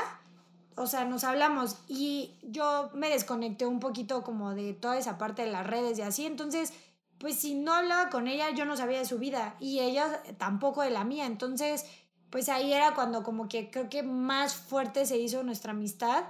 [0.77, 5.41] o sea, nos hablamos y yo me desconecté un poquito como de toda esa parte
[5.41, 6.71] de las redes y así, entonces,
[7.17, 10.83] pues si no hablaba con ella, yo no sabía de su vida y ella tampoco
[10.83, 11.85] de la mía, entonces,
[12.29, 16.23] pues ahí era cuando como que creo que más fuerte se hizo nuestra amistad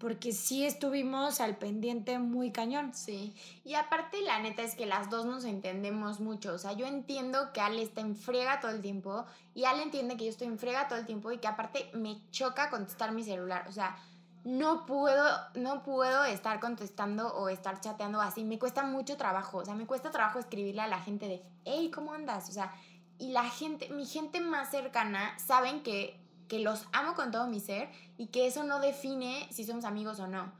[0.00, 2.92] porque sí estuvimos al pendiente muy cañón.
[2.94, 3.34] Sí,
[3.64, 7.52] y aparte la neta es que las dos nos entendemos mucho, o sea, yo entiendo
[7.52, 10.58] que Ale está en frega todo el tiempo y Ale entiende que yo estoy en
[10.58, 13.96] frega todo el tiempo y que aparte me choca contestar mi celular, o sea,
[14.42, 15.22] no puedo,
[15.54, 19.86] no puedo estar contestando o estar chateando así, me cuesta mucho trabajo, o sea, me
[19.86, 22.48] cuesta trabajo escribirle a la gente de, hey, ¿cómo andas?
[22.48, 22.72] O sea,
[23.18, 26.18] y la gente, mi gente más cercana saben que
[26.50, 27.88] que los amo con todo mi ser
[28.18, 30.52] y que eso no define si somos amigos o no.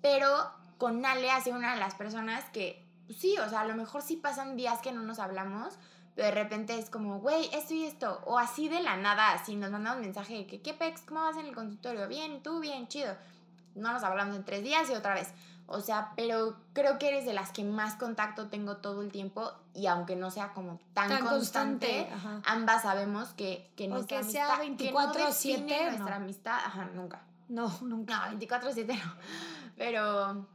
[0.00, 3.66] Pero con Ale ha sido una de las personas que, pues sí, o sea, a
[3.66, 5.78] lo mejor sí pasan días que no nos hablamos,
[6.14, 9.56] pero de repente es como, güey, esto y esto, o así de la nada, así
[9.56, 11.02] nos mandamos un mensaje de que, ¿qué pex?
[11.02, 12.08] ¿Cómo vas en el consultorio?
[12.08, 13.14] Bien, tú, bien, chido.
[13.74, 15.28] No nos hablamos en tres días y otra vez.
[15.68, 19.52] O sea, pero creo que eres de las que más contacto tengo todo el tiempo
[19.74, 22.08] y aunque no sea como tan, constante,
[22.44, 27.22] ambas sabemos que, que nuestra amistad, sea 24 7 nuestra amistad, ajá, nunca.
[27.48, 28.30] No, nunca.
[28.30, 29.12] No, 24/7 no.
[29.76, 30.46] Pero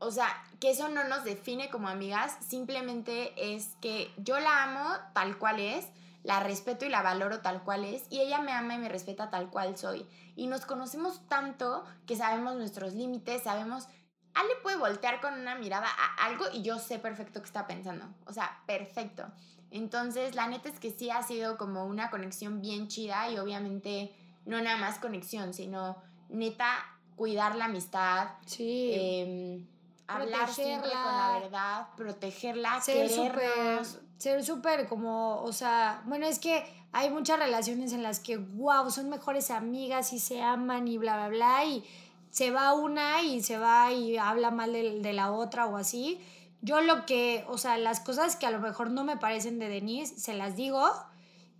[0.00, 0.28] o sea,
[0.60, 5.60] que eso no nos define como amigas, simplemente es que yo la amo tal cual
[5.60, 5.86] es,
[6.24, 9.30] la respeto y la valoro tal cual es, y ella me ama y me respeta
[9.30, 10.06] tal cual soy.
[10.36, 13.88] Y nos conocemos tanto que sabemos nuestros límites, sabemos
[14.34, 18.06] Ale puede voltear con una mirada a algo y yo sé perfecto qué está pensando.
[18.26, 19.24] O sea, perfecto.
[19.70, 24.14] Entonces, la neta es que sí ha sido como una conexión bien chida y obviamente
[24.46, 25.96] no nada más conexión, sino
[26.28, 28.30] neta cuidar la amistad.
[28.46, 28.90] Sí.
[28.94, 29.66] Em,
[30.06, 33.84] hablar siempre con la verdad, protegerla, ser súper
[34.20, 36.62] ser súper como, o sea, bueno, es que
[36.92, 41.16] hay muchas relaciones en las que, wow, son mejores amigas y se aman y bla,
[41.16, 41.84] bla, bla, y
[42.30, 46.20] se va una y se va y habla mal de, la otra o así.
[46.62, 49.68] Yo lo que, o sea, las cosas que a lo mejor no me parecen de
[49.68, 50.88] Denise, se las digo.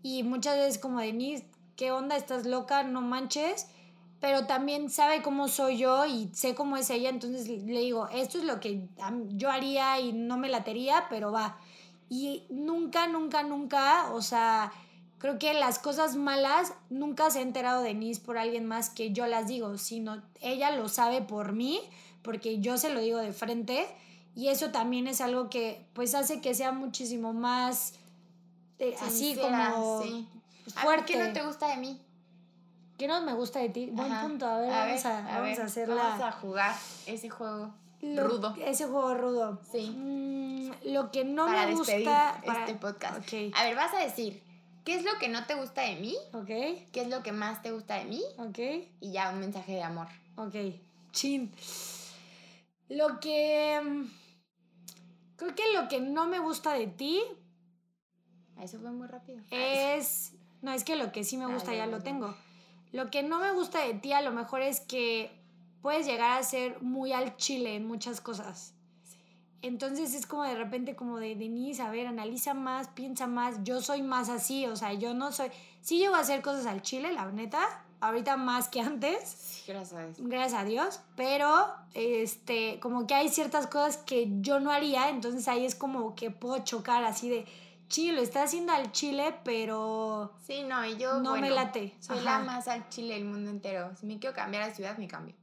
[0.02, 1.44] Y muchas veces como Denise,
[1.76, 2.16] ¿qué onda?
[2.16, 2.82] ¿Estás loca?
[2.82, 3.66] No manches.
[4.20, 7.08] Pero también sabe cómo soy yo y sé cómo es ella.
[7.08, 8.86] Entonces le digo, esto es lo que
[9.30, 11.58] yo haría y no me latería, pero va.
[12.08, 14.72] Y nunca, nunca, nunca, o sea,
[15.20, 19.26] creo que las cosas malas nunca se ha enterado Denise por alguien más que yo
[19.26, 21.78] las digo, sino ella lo sabe por mí,
[22.22, 23.86] porque yo se lo digo de frente
[24.34, 27.94] y eso también es algo que pues hace que sea muchísimo más
[28.78, 30.02] eh, así como
[30.64, 31.12] fuerte.
[31.12, 32.00] ¿Qué no te gusta de mí?
[32.96, 33.90] ¿Qué no me gusta de ti?
[33.92, 35.94] Buen punto, a ver, vamos, a, vamos a hacerla.
[35.96, 36.74] Vamos a jugar
[37.06, 38.54] ese juego rudo.
[38.64, 39.60] Ese juego rudo.
[39.70, 39.90] Sí.
[39.90, 43.34] Mm, lo que no me gusta para este podcast.
[43.54, 44.49] A ver, vas a decir
[44.84, 46.16] ¿Qué es lo que no te gusta de mí?
[46.32, 46.46] Ok.
[46.46, 48.22] ¿Qué es lo que más te gusta de mí?
[48.38, 48.58] Ok.
[49.00, 50.08] Y ya un mensaje de amor.
[50.36, 50.54] Ok.
[51.12, 51.52] Chin.
[52.88, 53.80] Lo que...
[53.82, 54.10] Mm,
[55.36, 57.20] creo que lo que no me gusta de ti...
[58.60, 59.40] Eso fue muy rápido.
[59.50, 60.32] Es...
[60.62, 62.34] No, es que lo que sí me gusta ya lo tengo.
[62.92, 65.30] Lo que no me gusta de ti a lo mejor es que
[65.80, 68.74] puedes llegar a ser muy al chile en muchas cosas.
[69.62, 73.82] Entonces es como de repente como de Denise, a ver, analiza más, piensa más, yo
[73.82, 75.50] soy más así, o sea, yo no soy,
[75.82, 77.60] sí llego a hacer cosas al chile, la neta,
[78.00, 79.62] ahorita más que antes.
[79.66, 80.16] gracias a Dios.
[80.18, 85.46] Gracias a Dios, pero este, como que hay ciertas cosas que yo no haría, entonces
[85.46, 87.46] ahí es como que puedo chocar así de,
[87.88, 90.32] chile, lo está haciendo al chile, pero...
[90.46, 91.18] Sí, no, y yo...
[91.18, 91.92] No me late.
[91.98, 93.90] Soy la más al chile del mundo entero.
[93.96, 95.34] Si me quiero cambiar de ciudad, me cambio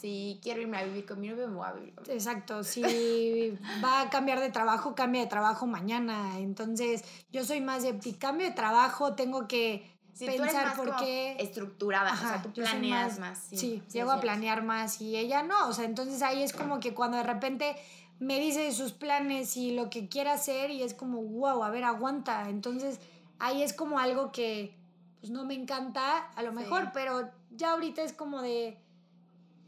[0.00, 2.62] si quiero irme a vivir con mi novio, me voy a vivir con mi Exacto,
[2.62, 6.38] si va a cambiar de trabajo, cambia de trabajo mañana.
[6.38, 11.36] Entonces, yo soy más de, si cambio de trabajo, tengo que pensar por qué...
[11.38, 15.68] Estructurada, o sea, tú planeas más, Sí, llego a planear más y ella no.
[15.68, 17.76] O sea, entonces ahí es como que cuando de repente
[18.20, 21.84] me dice sus planes y lo que quiere hacer y es como, wow, a ver,
[21.84, 22.48] aguanta.
[22.48, 23.00] Entonces,
[23.38, 24.76] ahí es como algo que
[25.20, 28.78] pues no me encanta, a lo mejor, pero ya ahorita es como de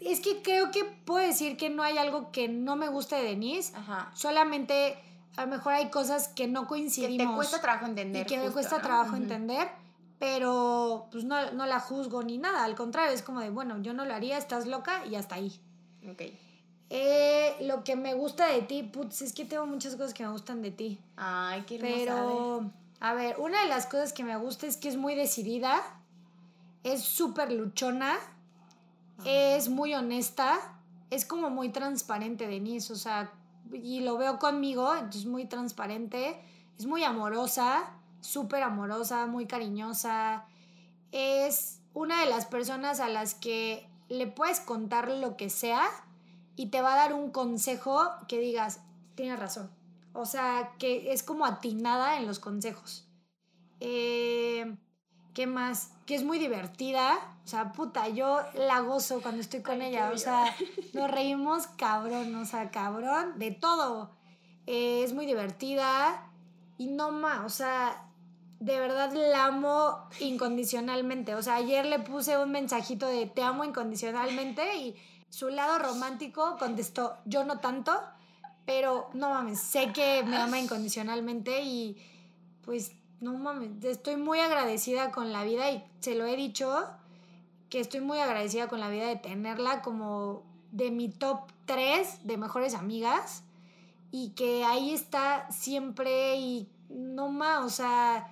[0.05, 3.23] es que creo que puedo decir que no hay algo que no me guste de
[3.23, 3.75] Denise.
[3.77, 4.11] Ajá.
[4.15, 4.99] Solamente
[5.37, 7.19] a lo mejor hay cosas que no coincidimos.
[7.19, 8.23] Que te cuesta trabajo entender.
[8.23, 9.69] Y que me cuesta trabajo entender,
[10.19, 12.65] pero pues no, la juzgo ni nada.
[12.65, 15.53] Al contrario, es como de, bueno, yo no lo haría, estás loca y hasta ahí.
[16.11, 16.23] Ok.
[16.93, 20.33] Eh, lo que me gusta de ti, putz, es que tengo muchas cosas que me
[20.33, 20.99] gustan de ti.
[21.17, 21.79] Ay, qué.
[21.79, 25.81] Pero, a ver, una de las cosas que me gusta es que es muy decidida
[26.83, 28.19] es súper luchona,
[29.25, 30.59] es muy honesta,
[31.11, 33.33] es como muy transparente, Denise, o sea,
[33.73, 36.41] y lo veo conmigo, entonces muy transparente,
[36.79, 37.91] es muy amorosa,
[38.21, 40.45] súper amorosa, muy cariñosa,
[41.13, 45.87] es una de las personas a las que le puedes contar lo que sea
[46.57, 48.81] y te va a dar un consejo que digas,
[49.15, 49.71] tienes razón.
[50.13, 53.07] O sea, que es como atinada en los consejos.
[53.79, 54.77] Eh,
[55.35, 55.93] ¿Qué más?
[56.07, 57.19] Que es muy divertida.
[57.45, 60.11] O sea, puta, yo la gozo cuando estoy con ella.
[60.13, 60.45] O sea,
[60.93, 64.11] nos reímos cabrón, o sea, cabrón, de todo.
[64.67, 66.31] Eh, es muy divertida
[66.79, 68.07] y no más, o sea,
[68.61, 71.35] de verdad la amo incondicionalmente.
[71.35, 74.97] O sea, ayer le puse un mensajito de te amo incondicionalmente y
[75.29, 77.93] su lado romántico contestó, yo no tanto,
[78.65, 81.97] pero no mames, sé que me ama incondicionalmente y
[82.63, 86.87] pues no mames, estoy muy agradecida con la vida y se lo he dicho,
[87.69, 90.43] que estoy muy agradecida con la vida de tenerla como
[90.73, 93.45] de mi top 3 de mejores amigas
[94.11, 98.29] y que ahí está siempre y no más, o sea,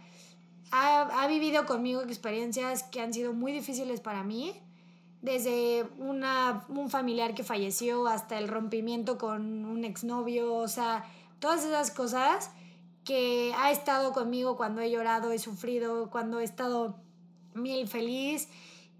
[0.72, 4.54] ha, vivido conmigo experiencias que han sido muy difíciles para mí,
[5.22, 11.04] desde una, un familiar que falleció hasta el rompimiento con un exnovio, o sea,
[11.38, 12.50] todas esas cosas
[13.08, 16.96] que ha estado conmigo cuando he llorado, he sufrido, cuando he estado
[17.54, 18.50] mil feliz.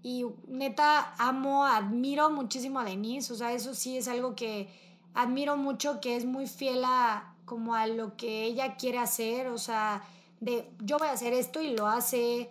[0.01, 3.31] Y neta, amo, admiro muchísimo a Denise.
[3.31, 4.67] O sea, eso sí es algo que
[5.13, 9.45] admiro mucho, que es muy fiel a como a lo que ella quiere hacer.
[9.49, 10.01] O sea,
[10.39, 12.49] de yo voy a hacer esto y lo hace.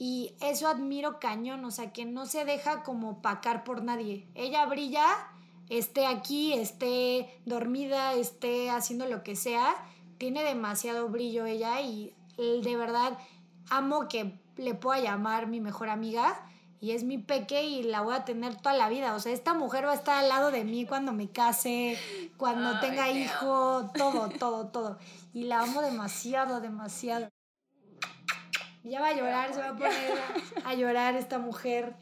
[0.00, 4.26] Y eso admiro cañón, o sea, que no se deja como pacar por nadie.
[4.34, 5.06] Ella brilla,
[5.68, 9.72] esté aquí, esté dormida, esté haciendo lo que sea.
[10.18, 13.18] Tiene demasiado brillo ella y de verdad
[13.70, 16.42] amo que le pueda llamar mi mejor amiga
[16.80, 19.14] y es mi peque y la voy a tener toda la vida.
[19.14, 21.98] O sea, esta mujer va a estar al lado de mí cuando me case,
[22.36, 24.98] cuando tenga hijo, todo, todo, todo.
[25.32, 27.28] Y la amo demasiado, demasiado.
[28.84, 30.20] Ya va a llorar, se va a poner
[30.64, 31.96] a llorar esta mujer.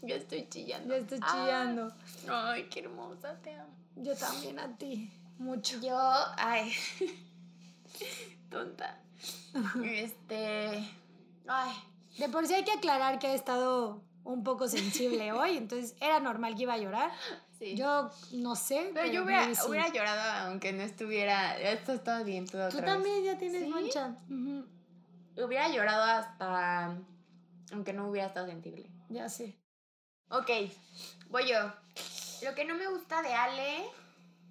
[0.00, 0.94] Yo estoy chillando.
[0.94, 1.92] Yo estoy chillando.
[2.28, 3.68] Ay, qué hermosa, te amo.
[3.96, 5.78] Yo también a ti, mucho.
[5.80, 5.98] Yo,
[6.38, 6.72] ay,
[8.50, 9.00] tonta.
[9.84, 10.88] Este,
[11.46, 11.72] ay.
[12.18, 16.20] De por sí hay que aclarar que he estado un poco sensible hoy, entonces era
[16.20, 17.10] normal que iba a llorar.
[17.58, 17.76] Sí.
[17.76, 18.90] Yo no sé.
[18.94, 21.58] Pero, yo hubiera, hubiera, llorado aunque no estuviera.
[21.58, 24.16] Esto está bien, todo Tú también ya tienes mancha
[25.44, 26.96] hubiera llorado hasta.
[27.72, 28.90] Aunque no hubiera estado sensible.
[29.08, 29.56] Ya sé.
[30.28, 30.48] Ok,
[31.28, 31.72] voy yo.
[32.42, 33.84] Lo que no me gusta de Ale.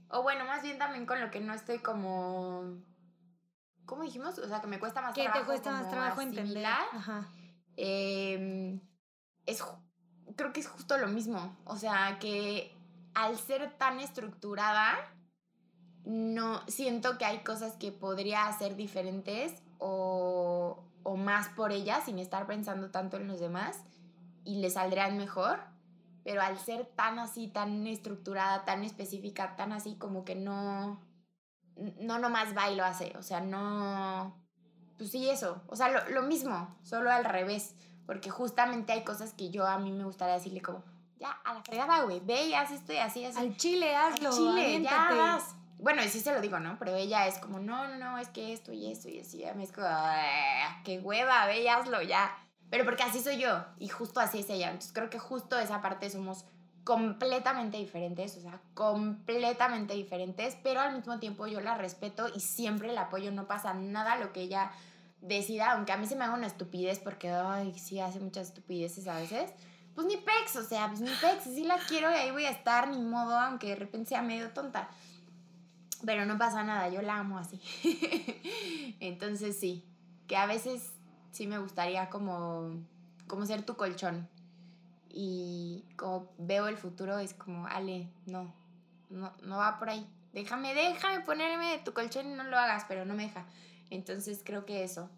[0.09, 2.77] O bueno, más bien también con lo que no estoy como.
[3.89, 4.37] ¿Cómo dijimos?
[4.37, 5.33] O sea, que me cuesta más trabajo.
[5.33, 6.63] Que te cuesta más trabajo entender.
[6.63, 7.27] Ajá.
[7.75, 8.79] Em,
[9.47, 9.63] es,
[10.35, 11.57] creo que es justo lo mismo.
[11.65, 12.77] O sea, que
[13.15, 14.95] al ser tan estructurada,
[16.05, 22.19] no siento que hay cosas que podría hacer diferentes o, o más por ella sin
[22.19, 23.83] estar pensando tanto en los demás
[24.43, 25.61] y le saldrían mejor.
[26.23, 31.01] Pero al ser tan así, tan estructurada, tan específica, tan así como que no,
[31.99, 33.13] no nomás va y lo hace.
[33.17, 34.35] O sea, no...
[34.97, 35.61] Pues sí, eso.
[35.67, 37.75] O sea, lo, lo mismo, solo al revés.
[38.05, 40.83] Porque justamente hay cosas que yo a mí me gustaría decirle como,
[41.19, 43.37] ya, a la fregada, güey, ve y haz esto y así, así.
[43.37, 44.29] Al chile, hazlo.
[44.29, 46.77] Al chile, ya vas bueno, sí se lo digo, ¿no?
[46.77, 49.45] Pero ella es como, no, no, no, es que esto y esto y así.
[49.45, 49.87] A mí es como,
[50.83, 52.37] qué hueva, ve ya.
[52.69, 54.67] Pero porque así soy yo y justo así es ella.
[54.67, 56.45] Entonces creo que justo esa parte somos
[56.83, 62.91] completamente diferentes, o sea, completamente diferentes, pero al mismo tiempo yo la respeto y siempre
[62.91, 64.71] la apoyo, no pasa nada lo que ella
[65.21, 69.07] decida, aunque a mí se me haga una estupidez porque, ay, sí, hace muchas estupideces
[69.07, 69.51] a veces,
[69.95, 72.51] pues ni pex, o sea, pues ni pex, sí la quiero y ahí voy a
[72.51, 74.89] estar, ni modo, aunque de repente sea medio tonta.
[76.05, 77.59] Pero no pasa nada, yo la amo así.
[79.01, 79.83] Entonces sí,
[80.27, 80.93] que a veces
[81.31, 82.71] sí me gustaría como,
[83.27, 84.29] como ser tu colchón.
[85.09, 88.53] Y como veo el futuro es como, Ale, no,
[89.09, 90.07] no, no va por ahí.
[90.33, 93.45] Déjame, déjame ponerme tu colchón y no lo hagas, pero no me deja.
[93.89, 95.09] Entonces creo que eso.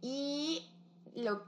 [0.00, 0.66] Y
[1.14, 1.46] lo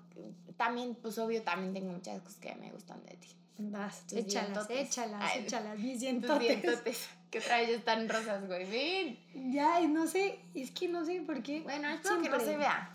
[0.56, 3.28] también, pues obvio, también tengo muchas cosas que me gustan de ti.
[3.56, 7.08] Vas, échalas, échalas, échalas, mis dientotes.
[7.30, 8.68] Que otra vez están rosas, güey.
[8.70, 9.52] Ven.
[9.52, 11.60] Ya, no sé, es que no sé por qué.
[11.60, 12.94] Bueno, espero que no se vea.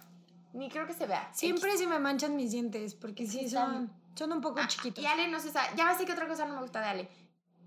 [0.54, 1.30] Ni creo que se vea.
[1.34, 5.04] Siempre se me manchan mis dientes, porque sí, son, son un poco ah, chiquitos.
[5.04, 5.70] Y Ale no se sabe.
[5.76, 7.10] Ya sé que otra cosa no me gusta de Ale.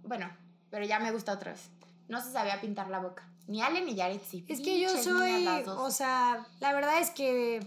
[0.02, 0.30] Bueno,
[0.70, 1.70] pero ya me gusta otra vez.
[2.08, 3.28] No se sabía pintar la boca.
[3.46, 4.44] Ni Ale ni Yaret sí.
[4.48, 5.46] Es que yo soy.
[5.66, 7.66] O sea, la verdad es que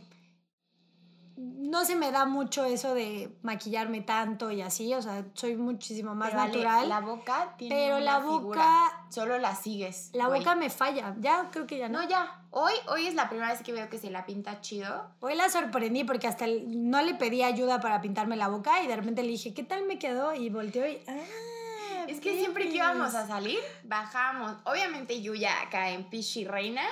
[1.41, 6.13] no se me da mucho eso de maquillarme tanto y así, o sea, soy muchísimo
[6.13, 6.87] más natural.
[6.87, 10.11] la boca tiene pero la boca solo la sigues.
[10.13, 11.15] La boca me falla.
[11.19, 12.01] Ya creo que ya no.
[12.01, 12.39] No, ya.
[12.51, 15.07] Hoy hoy es la primera vez que veo que se la pinta chido.
[15.21, 18.95] Hoy la sorprendí porque hasta no le pedí ayuda para pintarme la boca y de
[18.95, 22.75] repente le dije, "¿Qué tal me quedó?" y volteó y ah, Es que siempre que
[22.75, 24.57] íbamos a salir, bajamos.
[24.65, 26.83] Obviamente Yuya acá en Pichi Reina.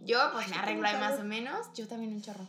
[0.00, 1.72] Yo pues me arreglo más o menos.
[1.74, 2.46] Yo también un chorro.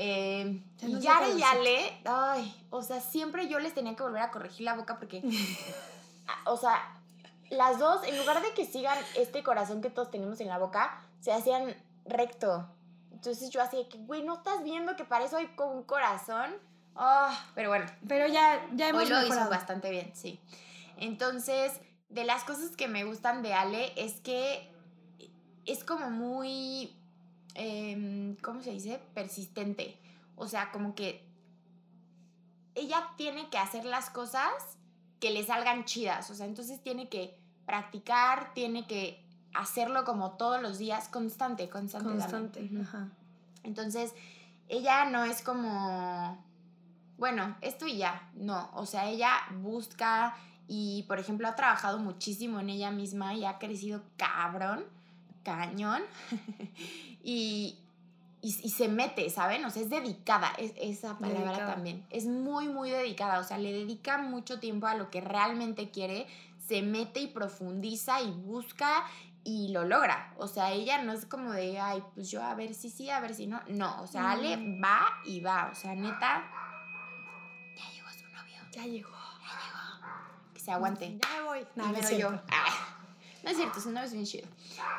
[0.00, 4.30] Eh, y Yare y Ale, ay, o sea, siempre yo les tenía que volver a
[4.30, 5.20] corregir la boca porque,
[6.46, 6.94] o sea,
[7.50, 11.00] las dos, en lugar de que sigan este corazón que todos tenemos en la boca,
[11.18, 11.74] se hacían
[12.04, 12.68] recto.
[13.10, 16.54] Entonces yo hacía que, güey, ¿no estás viendo que para eso hay como un corazón?
[16.94, 17.86] Oh, pero bueno.
[18.06, 20.40] Pero ya, ya hemos Hoy lo hizo bastante bien, sí.
[20.96, 24.70] Entonces, de las cosas que me gustan de Ale es que
[25.66, 26.96] es como muy
[27.60, 29.00] Em, ¿cómo se dice?
[29.14, 29.98] Persistente.
[30.36, 31.26] O sea, como que
[32.76, 34.52] ella tiene que hacer las cosas
[35.18, 36.30] que le salgan chidas.
[36.30, 37.36] O sea, entonces tiene que
[37.66, 42.08] practicar, tiene que hacerlo como todos los días, constante, constante.
[42.08, 42.70] Constante,
[43.64, 44.14] Entonces,
[44.68, 46.40] ella no es como,
[47.16, 48.70] bueno, esto y ya, no.
[48.74, 50.36] O sea, ella busca
[50.68, 54.84] y, por ejemplo, ha trabajado muchísimo en ella misma y ha crecido cabrón
[55.48, 56.02] cañón
[57.24, 57.78] y,
[58.42, 59.64] y, se mete, ¿saben?
[59.64, 62.04] O sea, es dedicada, es, esa palabra también.
[62.10, 66.26] Es muy, muy dedicada, o sea, le dedica mucho tiempo a lo que realmente quiere,
[66.66, 69.04] se mete y profundiza y busca
[69.42, 70.34] y lo logra.
[70.36, 73.20] O sea, ella no es como de, ay, pues yo a ver si sí, a
[73.20, 73.62] ver si no.
[73.68, 74.82] No, o sea, Ale mm.
[74.82, 76.44] va y va, o sea, neta,
[77.74, 78.60] ya llegó su novio.
[78.70, 79.10] Ya llegó.
[79.40, 80.52] Ya llegó.
[80.52, 81.18] Que se aguante.
[81.22, 81.66] Ya me voy.
[81.74, 82.38] No, yo.
[82.50, 82.97] Ah.
[83.42, 84.48] No es cierto, su novio es bien chido.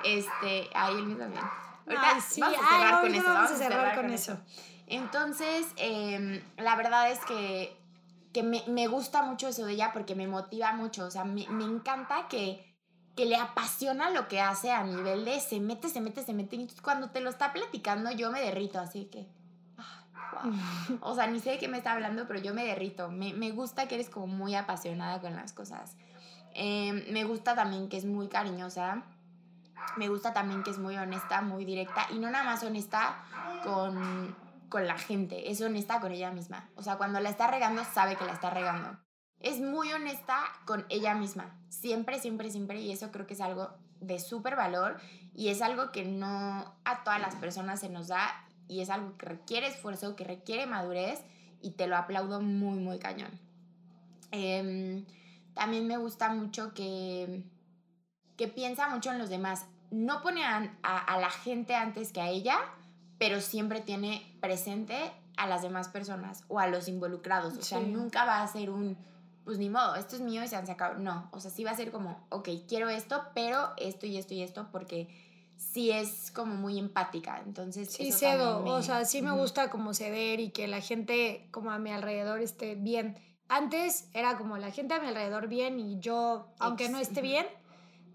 [0.03, 1.43] Este, ay, el mío también.
[1.85, 2.41] Ahorita sí.
[2.41, 3.23] vamos a cerrar con eso.
[3.25, 4.37] Vamos, a cerrar, con, eso.
[4.87, 7.75] Entonces, em, la verdad es que,
[8.33, 11.05] que me, me, gusta mucho eso de ella porque me motiva mucho.
[11.05, 12.65] O sea, me, me encanta que,
[13.15, 16.55] que le apasiona lo que hace a nivel de se mete, se mete, se mete.
[16.55, 19.27] Y cuando te lo está platicando, yo me derrito, así que.
[21.01, 23.09] O sea, ni sé de qué me está hablando, pero yo me derrito.
[23.09, 25.95] Me, me gusta que eres como muy apasionada con las cosas.
[26.61, 29.03] Em, me gusta también que es muy cariñosa.
[29.95, 32.07] Me gusta también que es muy honesta, muy directa.
[32.11, 33.23] Y no nada más honesta
[33.63, 34.35] con,
[34.67, 36.69] con la gente, es honesta con ella misma.
[36.75, 38.99] O sea, cuando la está regando, sabe que la está regando.
[39.39, 41.57] Es muy honesta con ella misma.
[41.69, 42.81] Siempre, siempre, siempre.
[42.81, 43.69] Y eso creo que es algo
[44.01, 44.97] de súper valor.
[45.33, 48.45] Y es algo que no a todas las personas se nos da.
[48.67, 51.23] Y es algo que requiere esfuerzo, que requiere madurez.
[51.61, 53.31] Y te lo aplaudo muy, muy cañón.
[54.33, 55.05] Eh,
[55.59, 57.43] también me gusta mucho que,
[58.37, 59.65] que piensa mucho en los demás.
[59.91, 62.57] No pone a, a, la gente antes que a ella,
[63.17, 64.95] pero siempre tiene presente
[65.35, 67.57] a las demás personas o a los involucrados.
[67.57, 68.97] O sea, nunca va a ser un,
[69.43, 70.97] pues ni modo, esto es mío y se han sacado.
[70.97, 74.33] No, o sea, sí va a ser como, ok, quiero esto, pero esto y esto
[74.33, 75.09] y esto, porque
[75.57, 77.41] sí es como muy empática.
[77.45, 81.71] Entonces, sí cedo, o sea, sí me gusta como ceder y que la gente como
[81.71, 83.17] a mi alrededor esté bien
[83.49, 87.45] antes era como la gente a mi alrededor bien y yo, aunque no esté bien,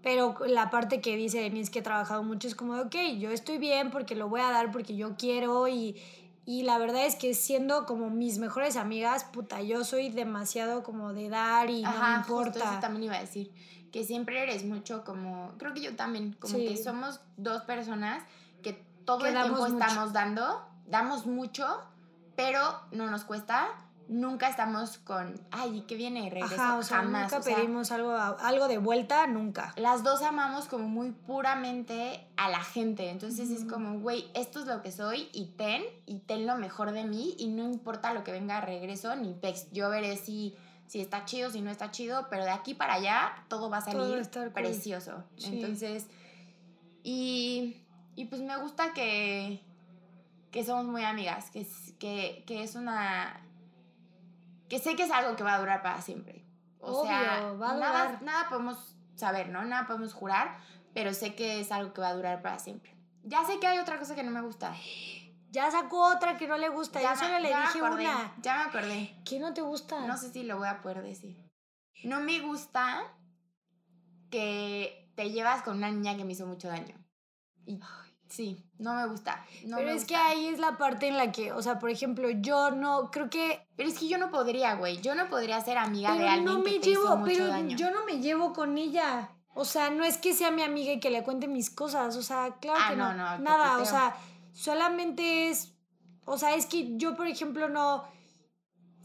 [0.01, 3.57] pero la parte que dice Denise que he trabajado mucho es como, ok, yo estoy
[3.57, 6.01] bien porque lo voy a dar porque yo quiero y,
[6.45, 11.11] y la verdad es que siendo como mis mejores amigas, puta, yo soy demasiado como
[11.11, 12.59] de dar y no me importa.
[12.59, 13.51] eso también iba a decir,
[13.91, 18.23] que siempre eres mucho como, creo que yo también, como que somos dos personas
[18.63, 18.73] que
[19.03, 21.81] todo el tiempo estamos dando, damos mucho,
[22.37, 26.29] pero no nos cuesta nunca estamos con, ay, ¿qué viene?
[26.29, 26.55] Regreso.
[26.55, 27.31] Ajá, o sea, Jamás.
[27.31, 29.73] Nunca pedimos algo, algo de vuelta, nunca.
[29.77, 33.09] Las dos amamos como muy puramente a la gente.
[33.09, 36.91] Entonces es como, güey, esto es lo que soy y ten, y ten lo mejor
[36.91, 39.71] de mí y no importa lo que venga a regreso ni pex.
[39.71, 40.55] Yo veré si,
[40.87, 43.81] si está chido, si no está chido, pero de aquí para allá todo va a
[43.81, 45.23] salir precioso.
[45.43, 46.07] Entonces,
[47.03, 47.77] y,
[48.15, 49.61] y pues me gusta que,
[50.51, 51.67] que somos muy amigas, que,
[51.99, 53.44] que, que es una
[54.69, 56.45] que sé que es algo que va a durar para siempre.
[56.79, 59.63] O sea, va a nada, nada podemos saber, ¿no?
[59.65, 60.57] Nada podemos jurar,
[60.93, 62.95] pero sé que es algo que va a durar para siempre.
[63.23, 64.75] Ya sé que hay otra cosa que no me gusta.
[65.49, 67.01] Ya sacó otra que no le gusta.
[67.01, 68.35] Ya Yo solo le dije una.
[68.41, 69.15] Ya me acordé.
[69.25, 70.05] ¿Qué no te gusta?
[70.05, 71.49] No sé si lo voy a poder decir.
[72.03, 73.03] No me gusta
[74.29, 76.95] que te llevas con una niña que me hizo mucho daño.
[77.65, 77.79] Y
[78.27, 79.45] Sí, no me gusta.
[79.63, 82.71] Pero es que ahí es la parte en la que, o sea, por ejemplo, yo
[82.71, 83.67] no creo que.
[83.75, 85.01] Pero es que yo no podría, güey.
[85.01, 87.67] Yo no podría ser amiga de alguien no me que te llevo, hizo mucho pero
[87.69, 89.29] Yo no me llevo con ella.
[89.53, 92.15] O sea, no es que sea mi amiga y que le cuente mis cosas.
[92.17, 93.13] O sea, claro ah, que no.
[93.13, 94.15] no nada, o sea,
[94.53, 95.75] solamente es
[96.25, 98.03] o sea, es que yo, por ejemplo, no...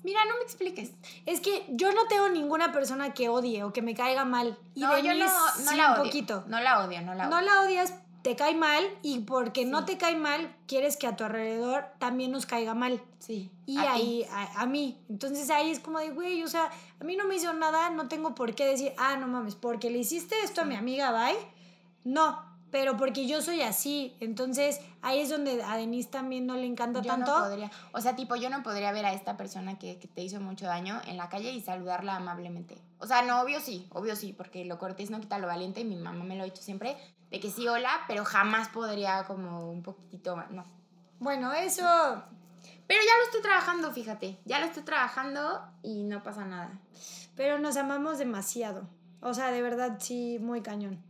[0.02, 0.92] Mira, no me expliques.
[1.26, 4.58] Es que yo no tengo ninguna persona que odie o que me caiga mal.
[4.74, 6.04] Y no, yo no, no sí, la un odio.
[6.04, 6.44] poquito.
[6.46, 7.36] No la odio, no la odio.
[7.36, 11.16] No la odias, te cae mal y porque no te cae mal, quieres que a
[11.16, 13.00] tu alrededor también nos caiga mal.
[13.18, 13.50] Sí.
[13.66, 14.98] Y a ahí, a, a mí.
[15.08, 18.08] Entonces ahí es como de, güey, o sea, a mí no me hizo nada, no
[18.08, 21.38] tengo por qué decir, ah, no mames, porque le hiciste esto a mi amiga, bye.
[22.04, 24.14] No, pero porque yo soy así.
[24.20, 27.38] Entonces ahí es donde a Denise también no le encanta Yo tanto.
[27.38, 30.22] no podría, o sea, tipo, yo no podría ver a esta persona que, que te
[30.22, 32.76] hizo mucho daño en la calle y saludarla amablemente.
[32.98, 35.84] O sea, no, obvio sí, obvio sí, porque lo cortés no quita lo valiente y
[35.84, 36.96] mi mamá me lo ha dicho siempre,
[37.30, 40.64] de que sí, hola, pero jamás podría como un poquitito más, no.
[41.18, 41.82] Bueno, eso,
[42.86, 46.72] Pero ya lo estoy trabajando, fíjate, ya lo estoy trabajando y no pasa nada.
[47.36, 48.88] pero nos amamos demasiado.
[49.22, 51.02] O sea, de verdad, sí, muy cañón.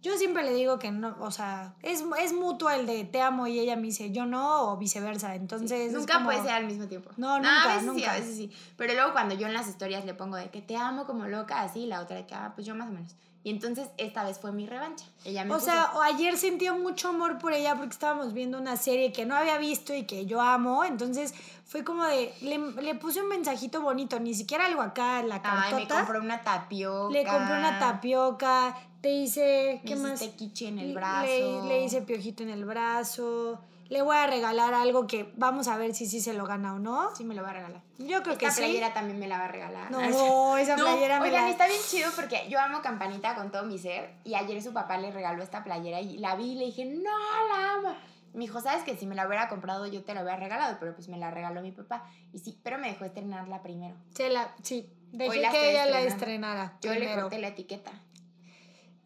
[0.00, 3.48] Yo siempre le digo que no, o sea, es, es mutuo el de te amo
[3.48, 5.34] y ella me dice yo no o viceversa.
[5.34, 7.10] Entonces, es nunca como- puede ser al mismo tiempo.
[7.16, 8.10] No, a nunca, veces sí, nunca.
[8.12, 8.52] a veces sí.
[8.76, 11.62] Pero luego cuando yo en las historias le pongo de que te amo como loca,
[11.62, 13.16] así, la otra de que, ah, pues yo más o menos.
[13.44, 15.06] Y entonces esta vez fue mi revancha.
[15.24, 18.76] Ella me O puso- sea, ayer sentía mucho amor por ella porque estábamos viendo una
[18.76, 20.84] serie que no había visto y que yo amo.
[20.84, 21.32] Entonces
[21.64, 25.36] fue como de, le, le puse un mensajito bonito, ni siquiera algo acá en la
[25.36, 25.76] Ay, cartota.
[25.78, 27.12] me compró una tapioca.
[27.12, 30.20] le compré una tapioca, te hice, Me ¿qué más?
[30.20, 31.26] hiciste quiche en el Le- brazo.
[31.26, 33.60] Le, le hice piojito en el brazo.
[33.88, 36.78] Le voy a regalar algo que vamos a ver si sí se lo gana o
[36.78, 37.14] no.
[37.16, 37.80] Sí, me lo va a regalar.
[37.96, 38.58] Yo creo Esta que sí.
[38.60, 39.90] playera también me la va a regalar.
[39.90, 40.00] No,
[40.58, 41.50] esa No, playera me oigan, la...
[41.50, 44.10] está bien chido porque yo amo Campanita con todo mi ser.
[44.24, 47.10] Y ayer su papá le regaló esta playera y la vi y le dije, no,
[47.48, 47.96] la amo.
[48.34, 50.94] Me dijo, ¿sabes que Si me la hubiera comprado yo te la hubiera regalado, pero
[50.94, 52.04] pues me la regaló mi papá.
[52.34, 53.96] Y sí, pero me dejó estrenarla primero.
[54.14, 56.76] Se la- sí, dejé la que ella la estrenara.
[56.82, 57.90] Yo le corté la etiqueta.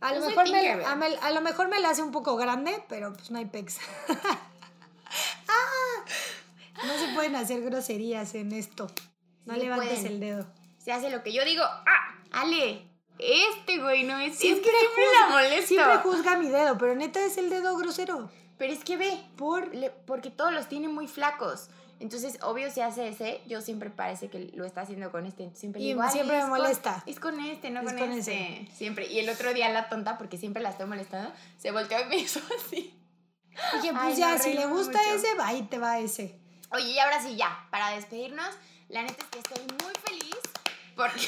[0.00, 0.84] A lo, mejor me, Tinkerbell.
[0.86, 3.44] a, me- a lo mejor me la hace un poco grande, pero pues no hay
[3.44, 3.78] pex.
[5.52, 8.90] Ah, no se pueden hacer groserías en esto.
[9.44, 10.06] No Sí levantes pueden.
[10.06, 10.46] el dedo.
[10.78, 11.62] Se hace lo que yo digo.
[11.64, 12.14] ¡Ah!
[12.32, 12.82] Ale,
[13.18, 14.38] este güey no es.
[14.38, 15.66] Siempre, es que siempre la juzga, molesto.
[15.68, 18.30] siempre juzga mi dedo, pero neta es el dedo grosero.
[18.58, 21.68] Pero es que ve, Por le- porque todos los tiene muy flacos.
[22.00, 25.50] Entonces, obvio, si hace ese, yo siempre parece que lo está haciendo con este.
[25.54, 27.02] Siempre Y digo, "Ay, siempre me con- molesta.
[27.06, 28.68] es con este, no Es con, con este.
[28.74, 29.06] Siempre.
[29.06, 32.16] Y el otro día la tonta, porque siempre la estoy molestando, se volteó y me
[32.16, 32.92] hizo así.
[33.74, 35.14] Dije, pues Ay, ya, si le gusta mucho.
[35.14, 36.38] ese, va, ahí te va ese.
[36.70, 38.48] Oye, y ahora sí, ya, para despedirnos,
[38.88, 40.40] la neta es que estoy muy feliz
[40.96, 41.26] porque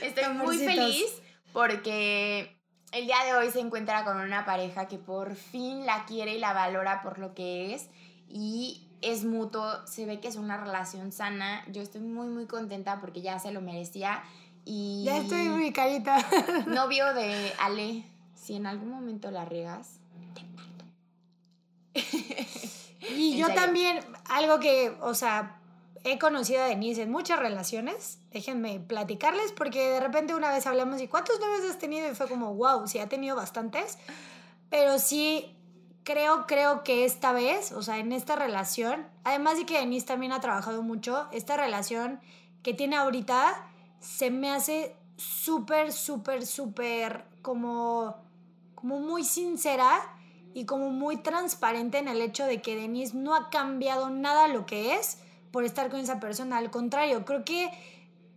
[0.02, 1.06] estoy muy feliz
[1.52, 2.56] porque
[2.92, 6.38] el día de hoy se encuentra con una pareja que por fin la quiere y
[6.38, 7.88] la valora por lo que es
[8.28, 11.64] y es mutuo, se ve que es una relación sana.
[11.68, 14.22] Yo estoy muy muy contenta porque ya se lo merecía
[14.64, 16.18] y Ya estoy muy carita.
[16.66, 18.04] novio de Ale,
[18.34, 20.00] si en algún momento la riegas,
[23.14, 23.62] Y ¿En yo serio?
[23.62, 25.60] también, algo que, o sea,
[26.04, 28.18] he conocido a Denise en muchas relaciones.
[28.32, 32.10] Déjenme platicarles porque de repente una vez hablamos y ¿cuántos novios has tenido?
[32.10, 33.98] Y fue como, wow, sí, ha tenido bastantes.
[34.70, 35.56] Pero sí,
[36.04, 40.32] creo, creo que esta vez, o sea, en esta relación, además de que Denise también
[40.32, 42.20] ha trabajado mucho, esta relación
[42.62, 43.68] que tiene ahorita
[44.00, 48.16] se me hace súper, súper, súper como,
[48.74, 50.15] como muy sincera
[50.56, 54.64] y como muy transparente en el hecho de que Denise no ha cambiado nada lo
[54.64, 55.18] que es
[55.50, 56.56] por estar con esa persona.
[56.56, 57.70] Al contrario, creo que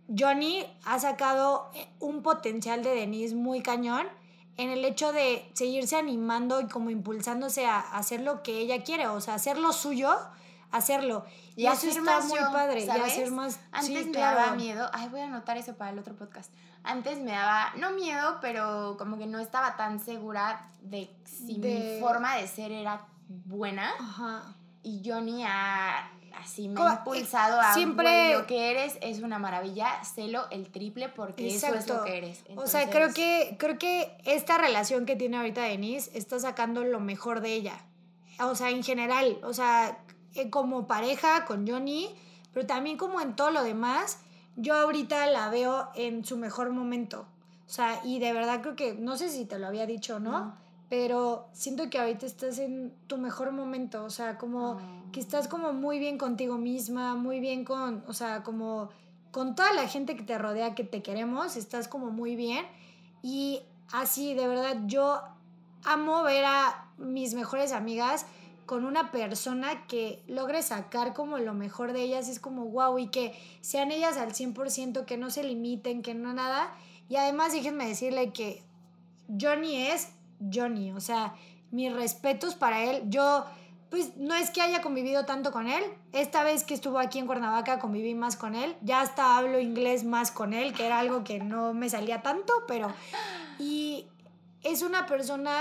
[0.06, 4.06] Johnny ha sacado eh, un potencial de Denise muy cañón
[4.58, 9.06] en el hecho de seguirse animando y como impulsándose a hacer lo que ella quiere,
[9.06, 10.14] o sea, hacer lo suyo,
[10.72, 11.24] hacerlo.
[11.56, 13.60] Y, eso hacer está más muy padre, y hacer más...
[13.72, 14.40] Antes sí, me claro.
[14.40, 14.90] daba miedo.
[14.92, 16.52] Ay, voy a anotar eso para el otro podcast.
[16.82, 21.94] Antes me daba, no miedo, pero como que no estaba tan segura de si De-
[21.96, 23.90] mi forma de ser era buena.
[23.98, 24.54] Ajá.
[24.82, 29.38] Y Johnny ha, así me ha impulsado a siempre- "Güey, lo que eres es una
[29.38, 31.98] maravilla, celo el triple porque eso es Exacto.
[31.98, 32.44] lo que eres.
[32.56, 36.98] o sea, creo que, creo que esta relación que tiene ahorita Denise está sacando lo
[37.00, 37.78] mejor de ella.
[38.42, 39.98] O sea, en general, o sea,
[40.34, 42.08] eh, como pareja con Johnny,
[42.54, 44.18] pero también como en todo lo demás,
[44.60, 47.26] yo ahorita la veo en su mejor momento.
[47.66, 50.20] O sea, y de verdad creo que, no sé si te lo había dicho o
[50.20, 50.54] no, No.
[50.88, 54.04] pero siento que ahorita estás en tu mejor momento.
[54.04, 55.02] O sea, como Ah.
[55.12, 58.88] que estás como muy bien contigo misma, muy bien con, o sea, como
[59.30, 62.66] con toda la gente que te rodea, que te queremos, estás como muy bien.
[63.22, 65.20] Y así, de verdad, yo
[65.84, 68.26] amo ver a mis mejores amigas
[68.70, 72.28] con una persona que logre sacar como lo mejor de ellas.
[72.28, 76.32] Es como wow, y que sean ellas al 100%, que no se limiten, que no
[76.32, 76.72] nada.
[77.08, 78.62] Y además, déjenme decirle que
[79.28, 80.10] Johnny es
[80.54, 81.34] Johnny, o sea,
[81.72, 83.02] mis respetos para él.
[83.08, 83.44] Yo
[83.90, 85.82] pues no es que haya convivido tanto con él.
[86.12, 88.76] Esta vez que estuvo aquí en Cuernavaca conviví más con él.
[88.82, 92.52] Ya hasta hablo inglés más con él, que era algo que no me salía tanto,
[92.68, 92.94] pero...
[93.58, 94.06] Y
[94.62, 95.52] es una persona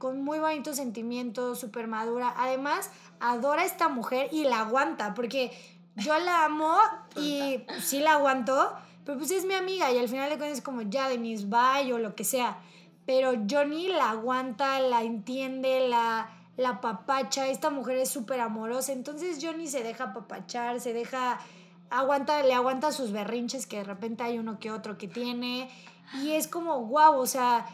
[0.00, 2.32] con muy bonitos sentimientos, súper madura.
[2.38, 2.90] Además,
[3.20, 5.52] adora a esta mujer y la aguanta, porque
[5.96, 6.74] yo la amo
[7.16, 8.72] y sí la aguanto,
[9.04, 11.92] pero pues es mi amiga y al final de cuentas es como ya Denise, bye
[11.92, 12.56] o lo que sea.
[13.04, 17.48] Pero Johnny la aguanta, la entiende, la, la papacha.
[17.48, 18.92] Esta mujer es súper amorosa.
[18.92, 21.40] Entonces Johnny se deja papachar, se deja.
[21.90, 25.68] Aguanta, le aguanta sus berrinches que de repente hay uno que otro que tiene.
[26.22, 27.66] Y es como, wow, o sea,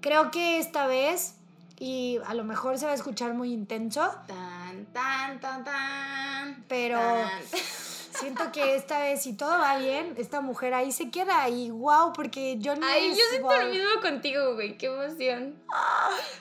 [0.00, 1.36] creo que esta vez,
[1.84, 6.64] y a lo mejor se va a escuchar muy intenso, Tan, tan, tan, tan.
[6.68, 7.42] pero tan.
[8.20, 12.12] siento que esta vez, si todo va bien, esta mujer ahí se queda y wow,
[12.12, 13.62] porque Johnny Ay, es, yo siento guau.
[13.62, 14.78] lo mismo contigo, güey.
[14.78, 15.56] Qué emoción.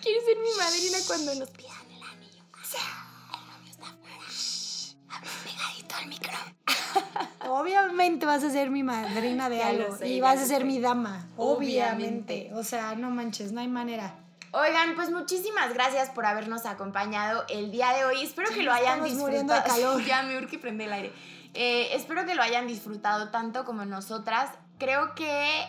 [0.03, 2.43] Quiero ser mi madrina cuando nos pidan el anillo.
[2.53, 2.81] O sea,
[3.33, 5.17] el novio está afuera.
[5.17, 6.37] Habla pegadito al micro.
[7.51, 10.65] Obviamente vas a ser mi madrina de Ya algo sé, y vas a ser sé.
[10.65, 12.45] mi dama, Obviamente.
[12.45, 12.53] obviamente.
[12.53, 14.15] O sea, no manches, no hay manera.
[14.53, 18.21] Oigan, pues muchísimas gracias por habernos acompañado el día de hoy.
[18.21, 19.63] Espero que lo hayan de disfrutado.
[19.65, 20.03] calor.
[20.03, 21.13] ya me urge prender el aire.
[21.53, 24.49] Eh, espero que lo hayan disfrutado tanto como nosotras.
[24.77, 25.65] Creo que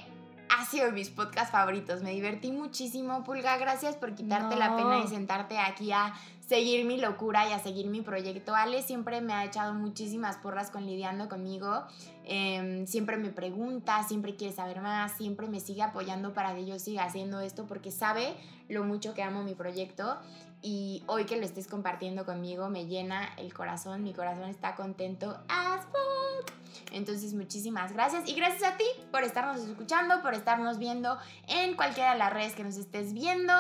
[0.49, 2.03] ha sido mis podcasts favoritos.
[2.03, 3.57] Me divertí muchísimo, Pulga.
[3.57, 6.13] Gracias por quitarte la pena y sentarte aquí a
[6.53, 8.55] seguir mi locura y a seguir mi proyecto.
[8.55, 11.85] Ale siempre me ha echado muchísimas porras con lidiando conmigo.
[12.25, 16.79] Em, siempre me pregunta, siempre quiere saber más, siempre me sigue apoyando para que yo
[16.79, 18.35] siga haciendo esto porque sabe
[18.69, 20.19] lo mucho que amo mi proyecto
[20.61, 25.41] y hoy que lo estés compartiendo conmigo me llena el corazón, mi corazón está contento
[25.49, 26.53] as fuck.
[26.93, 31.17] Entonces muchísimas gracias y gracias a ti por estarnos escuchando, por estarnos viendo
[31.49, 33.55] en cualquiera de las redes que nos estés viendo.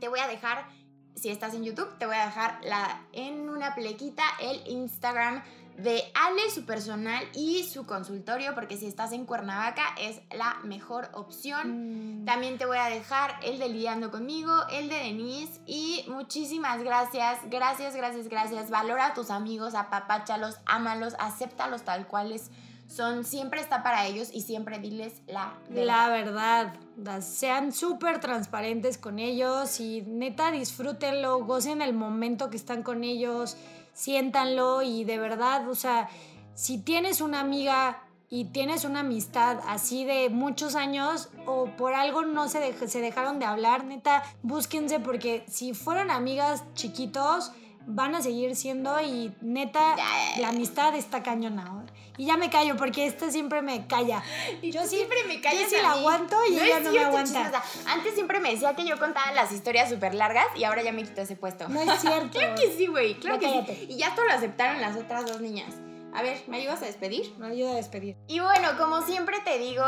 [0.00, 0.66] Te voy a dejar,
[1.14, 5.42] si estás en YouTube, te voy a dejar la, en una plequita el Instagram
[5.76, 11.08] de Ale, su personal y su consultorio, porque si estás en Cuernavaca es la mejor
[11.14, 12.22] opción.
[12.22, 16.82] Mm, También te voy a dejar el de Lidiando conmigo, el de Denise y muchísimas
[16.82, 18.70] gracias, gracias, gracias, gracias.
[18.70, 22.50] Valora a tus amigos, apapáchalos, ámalos, acéptalos tal cuales
[22.88, 26.10] son, siempre está para ellos y siempre diles la La verdad.
[26.10, 32.82] verdad, da- sean súper transparentes con ellos y neta disfrútenlo, gocen el momento que están
[32.82, 33.56] con ellos,
[33.94, 36.08] siéntanlo y de verdad, o sea,
[36.54, 42.22] si tienes una amiga y tienes una amistad así de muchos años o por algo
[42.22, 47.52] no se, se dejaron de hablar, neta, búsquense porque si fueron amigas chiquitos
[47.86, 49.96] van a seguir siendo y neta
[50.38, 51.84] la amistad está cañona.
[52.16, 54.22] Y ya me callo porque esta siempre me calla.
[54.62, 55.98] Y Yo sí- siempre me callas yo sí la mí.
[55.98, 57.42] aguanto y ella no me cierto, aguanta.
[57.52, 57.90] chismosa.
[57.92, 61.02] Antes siempre me decía que yo contaba las historias súper largas y ahora ya me
[61.02, 61.68] quitó ese puesto.
[61.68, 62.38] No es cierto.
[62.38, 63.74] Claro que sí, güey, claro que cállate.
[63.74, 63.86] sí.
[63.90, 65.74] Y ya esto lo aceptaron las otras dos niñas.
[66.14, 67.34] A ver, ¿me ayudas a despedir?
[67.38, 68.16] Me ayuda a despedir.
[68.28, 69.84] Y bueno, como siempre te digo,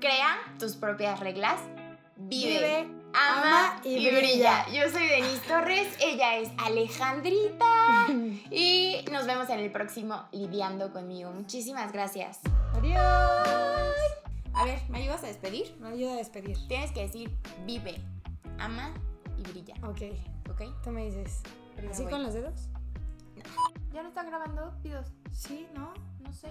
[0.00, 1.60] crea tus propias reglas,
[2.16, 4.64] vive, Vive, ama, ama y, y brilla.
[4.64, 4.68] brilla.
[4.86, 8.06] Yo soy Denise Torres, ella es Alejandrita
[8.50, 11.30] y nos vemos en el próximo Lidiando conmigo.
[11.30, 12.40] Muchísimas gracias.
[12.74, 13.00] Adiós.
[14.54, 15.76] A ver, ¿me ayudas a despedir?
[15.80, 16.56] Me ayuda a despedir.
[16.68, 17.30] Tienes que decir
[17.66, 18.00] vive,
[18.58, 18.92] ama
[19.38, 20.02] y brilla, Ok,
[20.50, 20.62] ¿ok?
[20.82, 21.42] tú me dices.
[21.76, 22.10] Pero ¿Así voy.
[22.12, 22.68] con los dedos?
[23.92, 24.72] ¿Ya no está grabando?
[24.82, 25.06] Pidos.
[25.32, 25.94] Sí, ¿no?
[26.20, 26.50] No sé.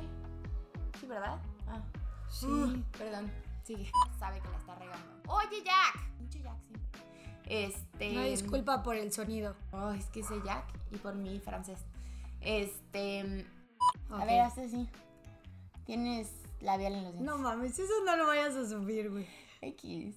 [1.00, 1.38] Sí, ¿verdad?
[1.68, 1.82] Ah.
[2.30, 2.48] Sí.
[2.48, 3.32] Uh, perdón,
[3.64, 3.92] sigue.
[4.18, 5.08] Sabe que la está regando.
[5.28, 6.04] Oye, Jack.
[7.50, 8.12] Este.
[8.12, 9.56] Una disculpa por el sonido.
[9.72, 11.80] Oh, es que sé Jack y por mi francés.
[12.42, 13.46] Este.
[14.10, 14.88] A ver, haz así.
[15.86, 16.32] Tienes
[16.62, 17.26] labial en los dientes.
[17.36, 19.28] No mames, eso no lo vayas a subir, güey.
[19.62, 20.16] X.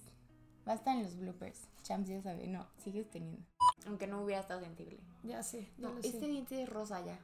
[0.65, 1.61] Basta en los bloopers.
[1.81, 2.47] Champs ya sabe.
[2.47, 3.41] No, sigues teniendo.
[3.87, 4.99] Aunque no hubiera estado sensible.
[5.23, 6.27] Ya sé, ya No, lo este sé.
[6.27, 7.19] diente es rosa ya.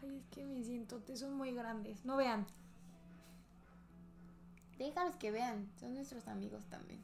[0.00, 2.04] Ay, es que mis dientotes son muy grandes.
[2.04, 2.46] No vean.
[4.78, 5.70] Déjalos que vean.
[5.78, 7.00] Son nuestros amigos también.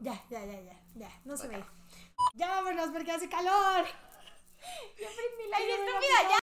[0.00, 1.10] Ya, ya, ya, ya, ya.
[1.24, 1.64] No se ve.
[2.34, 3.84] Ya vámonos porque hace calor.
[4.98, 5.56] Yo prendí la.
[5.56, 6.30] ¡Ay, estúpida!
[6.30, 6.45] ¡Ya!